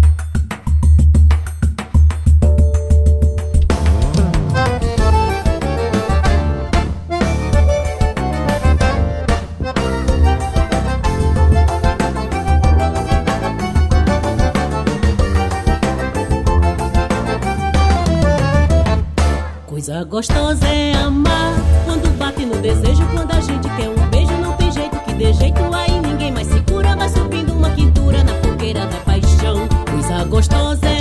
Coisa 19.86 20.04
gostosa 20.04 20.68
é 20.68 20.96
amar 20.96 21.54
quando 21.86 22.10
bate 22.18 22.44
no 22.44 22.56
desejo, 22.60 23.06
quando 23.14 23.32
a 23.32 23.40
gente 23.40 23.70
quer 23.76 23.88
um 23.88 24.10
beijo, 24.10 24.32
não 24.42 24.54
tem 24.54 24.72
jeito 24.72 25.00
que 25.02 25.14
dê 25.14 25.32
jeito 25.32 25.62
aí 25.72 26.02
ninguém 26.02 26.32
mais 26.32 26.48
segura, 26.48 26.96
vai 26.96 27.08
subindo 27.08 27.54
uma 27.54 27.70
quintura 27.70 28.24
na 28.24 28.34
fogueira 28.42 28.88
da 28.88 28.98
paixão. 29.02 29.68
Coisa 29.92 30.24
gostosa 30.24 30.88
é 30.88 30.95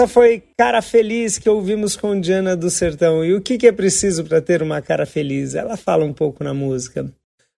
essa 0.00 0.08
foi 0.08 0.42
Cara 0.56 0.80
Feliz 0.80 1.38
que 1.38 1.48
ouvimos 1.50 1.94
com 1.94 2.18
Diana 2.18 2.56
do 2.56 2.70
Sertão. 2.70 3.22
E 3.22 3.34
o 3.34 3.40
que, 3.42 3.58
que 3.58 3.66
é 3.66 3.72
preciso 3.72 4.24
para 4.24 4.40
ter 4.40 4.62
uma 4.62 4.80
cara 4.80 5.04
feliz? 5.04 5.54
Ela 5.54 5.76
fala 5.76 6.06
um 6.06 6.12
pouco 6.12 6.42
na 6.42 6.54
música. 6.54 7.12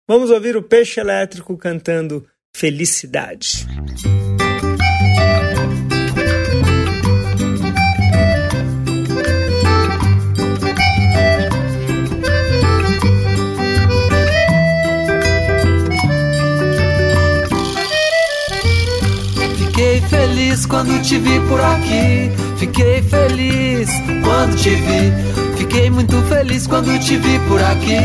Vamos 0.09 0.29
ouvir 0.29 0.57
o 0.57 0.63
Peixe 0.63 0.99
Elétrico 0.99 1.57
cantando 1.57 2.27
Felicidade. 2.53 3.65
Feliz 20.63 20.67
quando 20.67 21.03
te 21.03 21.19
vi 21.19 21.41
por 21.49 21.61
aqui. 21.61 22.31
Fiquei 22.57 23.03
feliz 23.03 23.91
quando 24.23 24.57
te 24.57 24.71
vi. 24.71 25.57
Fiquei 25.57 25.91
muito 25.91 26.21
feliz 26.23 26.67
quando 26.67 26.99
te 26.99 27.17
vi 27.17 27.39
por 27.49 27.63
aqui. 27.63 27.99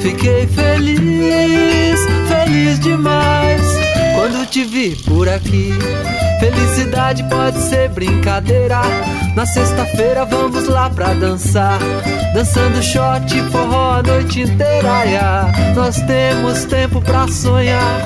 Fiquei 0.00 0.46
feliz, 0.46 2.00
feliz 2.28 2.78
demais 2.80 3.62
quando 4.14 4.46
te 4.46 4.64
vi 4.64 4.96
por 5.06 5.28
aqui. 5.28 5.72
Felicidade 6.40 7.24
pode 7.24 7.58
ser 7.58 7.88
brincadeira. 7.90 8.80
Na 9.34 9.46
sexta-feira 9.46 10.24
vamos 10.24 10.68
lá 10.68 10.90
pra 10.90 11.14
dançar. 11.14 11.78
Dançando 12.34 12.82
shot, 12.82 13.42
forró 13.50 13.98
a 13.98 14.02
noite 14.02 14.42
inteira. 14.42 15.52
Nós 15.74 15.96
temos 16.02 16.64
tempo 16.64 17.00
pra 17.00 17.26
sonhar. 17.28 18.02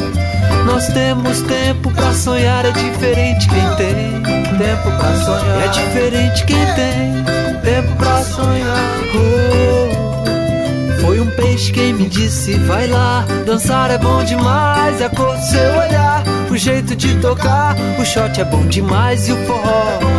Nós 0.65 0.87
temos 0.89 1.41
tempo 1.43 1.91
pra 1.93 2.13
sonhar. 2.13 2.65
É 2.65 2.71
diferente 2.71 3.49
quem 3.49 3.77
tem 3.77 4.23
tempo 4.59 4.91
pra 4.99 5.17
sonhar. 5.17 5.63
É 5.63 5.69
diferente 5.69 6.45
quem 6.45 6.67
tem 6.75 7.25
tempo 7.63 7.97
pra 7.97 8.23
sonhar. 8.23 8.79
Oh, 9.15 11.01
foi 11.01 11.21
um 11.21 11.31
peixe 11.31 11.73
quem 11.73 11.93
me 11.93 12.09
disse: 12.09 12.55
vai 12.61 12.87
lá, 12.87 13.25
dançar 13.47 13.91
é 13.91 13.99
bom 13.99 14.25
demais. 14.25 15.01
É 15.01 15.07
a 15.07 15.11
cor 15.11 15.37
do 15.37 15.43
seu 15.43 15.79
olhar, 15.79 16.23
o 16.51 16.57
jeito 16.57 16.95
de 16.97 17.15
tocar. 17.21 17.77
O 17.99 18.05
shot 18.05 18.41
é 18.41 18.45
bom 18.45 18.67
demais 18.67 19.29
e 19.29 19.33
o 19.33 19.47
forró 19.47 20.13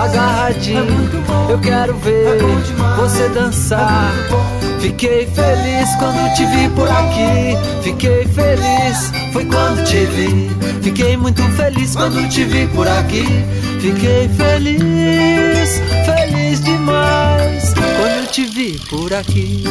agarradinho. 0.00 1.10
Eu 1.48 1.58
quero 1.58 1.94
ver 1.98 2.38
você 2.96 3.28
dançar. 3.28 4.12
Fiquei 4.80 5.26
feliz 5.26 5.94
quando 5.98 6.34
te 6.34 6.46
vi 6.46 6.68
por 6.70 6.88
aqui. 6.88 7.82
Fiquei 7.82 8.26
feliz, 8.26 9.12
foi 9.32 9.44
quando 9.44 9.84
te 9.84 10.06
vi. 10.06 10.50
Fiquei 10.82 11.16
muito 11.16 11.42
feliz 11.56 11.94
quando 11.94 12.26
te 12.28 12.44
vi 12.44 12.66
por 12.68 12.88
aqui. 12.88 13.24
Fiquei 13.80 14.28
feliz, 14.28 15.80
feliz 16.04 16.60
demais 16.60 17.74
quando 17.74 18.30
te 18.30 18.44
vi 18.46 18.78
por 18.88 19.12
aqui. 19.12 19.64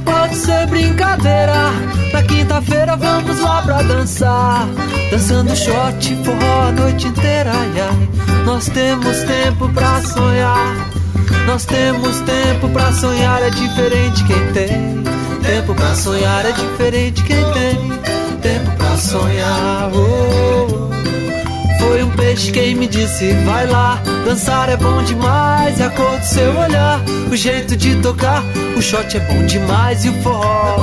Pode 0.00 0.36
ser 0.36 0.66
brincadeira. 0.66 1.70
Na 2.12 2.22
quinta-feira 2.22 2.96
vamos 2.96 3.40
lá 3.40 3.62
pra 3.62 3.82
dançar. 3.82 4.66
Dançando 5.10 5.54
shot, 5.54 6.16
forró 6.24 6.68
a 6.68 6.72
noite 6.72 7.06
inteira. 7.06 7.52
Ai, 7.52 7.80
ai. 7.80 8.08
Nós 8.44 8.68
temos 8.68 9.16
tempo 9.24 9.68
pra 9.70 10.00
sonhar. 10.02 10.90
Nós 11.46 11.64
temos 11.64 12.20
tempo 12.20 12.68
pra 12.70 12.92
sonhar. 12.92 13.42
É 13.42 13.50
diferente 13.50 14.24
quem 14.24 14.52
tem. 14.52 15.02
Tempo 15.42 15.74
pra 15.74 15.94
sonhar 15.94 16.46
é 16.46 16.52
diferente 16.52 17.22
quem 17.24 17.31
quem 22.52 22.74
me 22.74 22.86
disse, 22.86 23.32
vai 23.44 23.66
lá, 23.66 24.00
dançar 24.26 24.68
é 24.68 24.76
bom 24.76 25.02
demais, 25.02 25.80
é 25.80 25.86
a 25.86 25.90
cor 25.90 26.18
do 26.18 26.24
seu 26.24 26.54
olhar, 26.58 27.00
o 27.30 27.34
jeito 27.34 27.74
de 27.74 27.96
tocar, 27.96 28.44
o 28.76 28.82
shot 28.82 29.16
é 29.16 29.20
bom 29.20 29.44
demais 29.46 30.04
e 30.04 30.10
o 30.10 30.22
forró. 30.22 30.76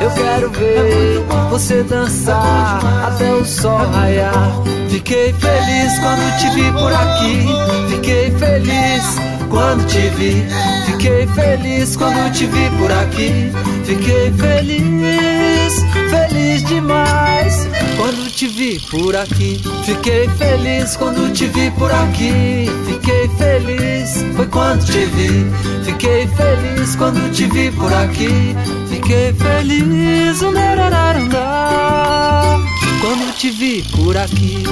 Eu 0.00 0.10
quero 0.10 0.50
ver 0.50 1.22
você 1.50 1.82
dançar 1.84 2.80
até 3.06 3.32
o 3.32 3.44
sol 3.44 3.78
raiar. 3.92 4.60
Fiquei 4.88 5.32
feliz 5.34 5.98
quando 6.00 6.38
te 6.38 6.50
vi 6.50 6.72
por 6.72 6.92
aqui, 6.92 7.46
fiquei 7.94 8.30
feliz 8.32 9.16
quando 9.50 9.86
te 9.86 10.08
vi, 10.16 10.44
fiquei 10.86 11.26
feliz 11.28 11.96
quando 11.96 12.32
te 12.32 12.46
vi 12.46 12.70
por 12.78 12.90
aqui, 12.90 13.52
fiquei 13.84 14.32
feliz, 14.32 15.84
feliz 16.10 16.64
demais 16.64 17.73
te 18.34 18.48
vi 18.48 18.80
por 18.90 19.14
aqui. 19.14 19.60
Fiquei 19.84 20.28
feliz 20.30 20.96
quando 20.96 21.32
te 21.32 21.46
vi 21.46 21.70
por 21.72 21.90
aqui. 21.92 22.66
Fiquei 22.84 23.28
feliz, 23.38 24.24
foi 24.34 24.46
quando 24.46 24.84
te 24.84 25.06
vi. 25.06 25.46
Fiquei 25.84 26.26
feliz 26.26 26.96
quando 26.96 27.30
te 27.32 27.46
vi 27.46 27.70
por 27.70 27.92
aqui. 27.92 28.56
Fiquei 28.88 29.32
feliz, 29.34 30.40
quando 33.00 33.36
te 33.36 33.50
vi 33.50 33.82
por 33.92 34.16
aqui. 34.16 34.64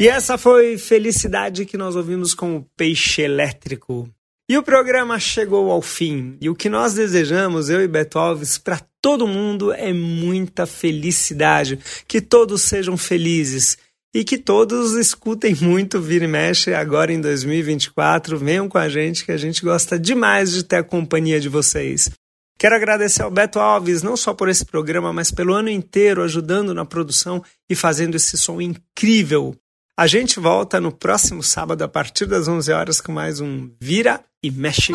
E 0.00 0.06
essa 0.06 0.38
foi 0.38 0.78
Felicidade 0.78 1.66
que 1.66 1.76
nós 1.76 1.96
ouvimos 1.96 2.32
com 2.32 2.56
o 2.56 2.64
Peixe 2.76 3.22
Elétrico. 3.22 4.08
E 4.48 4.56
o 4.56 4.62
programa 4.62 5.18
chegou 5.18 5.72
ao 5.72 5.82
fim. 5.82 6.38
E 6.40 6.48
o 6.48 6.54
que 6.54 6.68
nós 6.68 6.94
desejamos, 6.94 7.68
eu 7.68 7.82
e 7.82 7.88
Beto 7.88 8.16
Alves, 8.16 8.58
para 8.58 8.80
todo 9.02 9.26
mundo 9.26 9.72
é 9.72 9.92
muita 9.92 10.66
felicidade. 10.66 11.80
Que 12.06 12.20
todos 12.20 12.62
sejam 12.62 12.96
felizes. 12.96 13.76
E 14.14 14.22
que 14.22 14.38
todos 14.38 14.94
escutem 14.94 15.56
muito 15.60 16.00
Vira 16.00 16.26
e 16.26 16.28
Mexe 16.28 16.72
agora 16.72 17.12
em 17.12 17.20
2024. 17.20 18.38
Venham 18.38 18.68
com 18.68 18.78
a 18.78 18.88
gente, 18.88 19.24
que 19.24 19.32
a 19.32 19.36
gente 19.36 19.62
gosta 19.62 19.98
demais 19.98 20.52
de 20.52 20.62
ter 20.62 20.76
a 20.76 20.84
companhia 20.84 21.40
de 21.40 21.48
vocês. 21.48 22.08
Quero 22.56 22.76
agradecer 22.76 23.22
ao 23.22 23.32
Beto 23.32 23.58
Alves, 23.58 24.04
não 24.04 24.16
só 24.16 24.32
por 24.32 24.48
esse 24.48 24.64
programa, 24.64 25.12
mas 25.12 25.32
pelo 25.32 25.54
ano 25.54 25.68
inteiro 25.68 26.22
ajudando 26.22 26.72
na 26.72 26.84
produção 26.84 27.42
e 27.68 27.74
fazendo 27.74 28.14
esse 28.14 28.38
som 28.38 28.60
incrível. 28.60 29.56
A 29.98 30.06
gente 30.06 30.38
volta 30.38 30.80
no 30.80 30.92
próximo 30.92 31.42
sábado 31.42 31.82
a 31.82 31.88
partir 31.88 32.24
das 32.24 32.46
11 32.46 32.70
horas 32.70 33.00
com 33.00 33.10
mais 33.10 33.40
um 33.40 33.68
Vira 33.80 34.20
e 34.40 34.48
Mexe. 34.48 34.92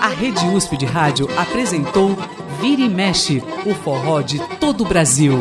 A 0.00 0.08
Rede 0.08 0.46
USP 0.46 0.78
de 0.78 0.86
Rádio 0.86 1.28
apresentou 1.38 2.16
Vira 2.58 2.80
e 2.80 2.88
Mexe, 2.88 3.42
o 3.66 3.74
forró 3.74 4.22
de 4.22 4.38
todo 4.56 4.82
o 4.82 4.88
Brasil. 4.88 5.34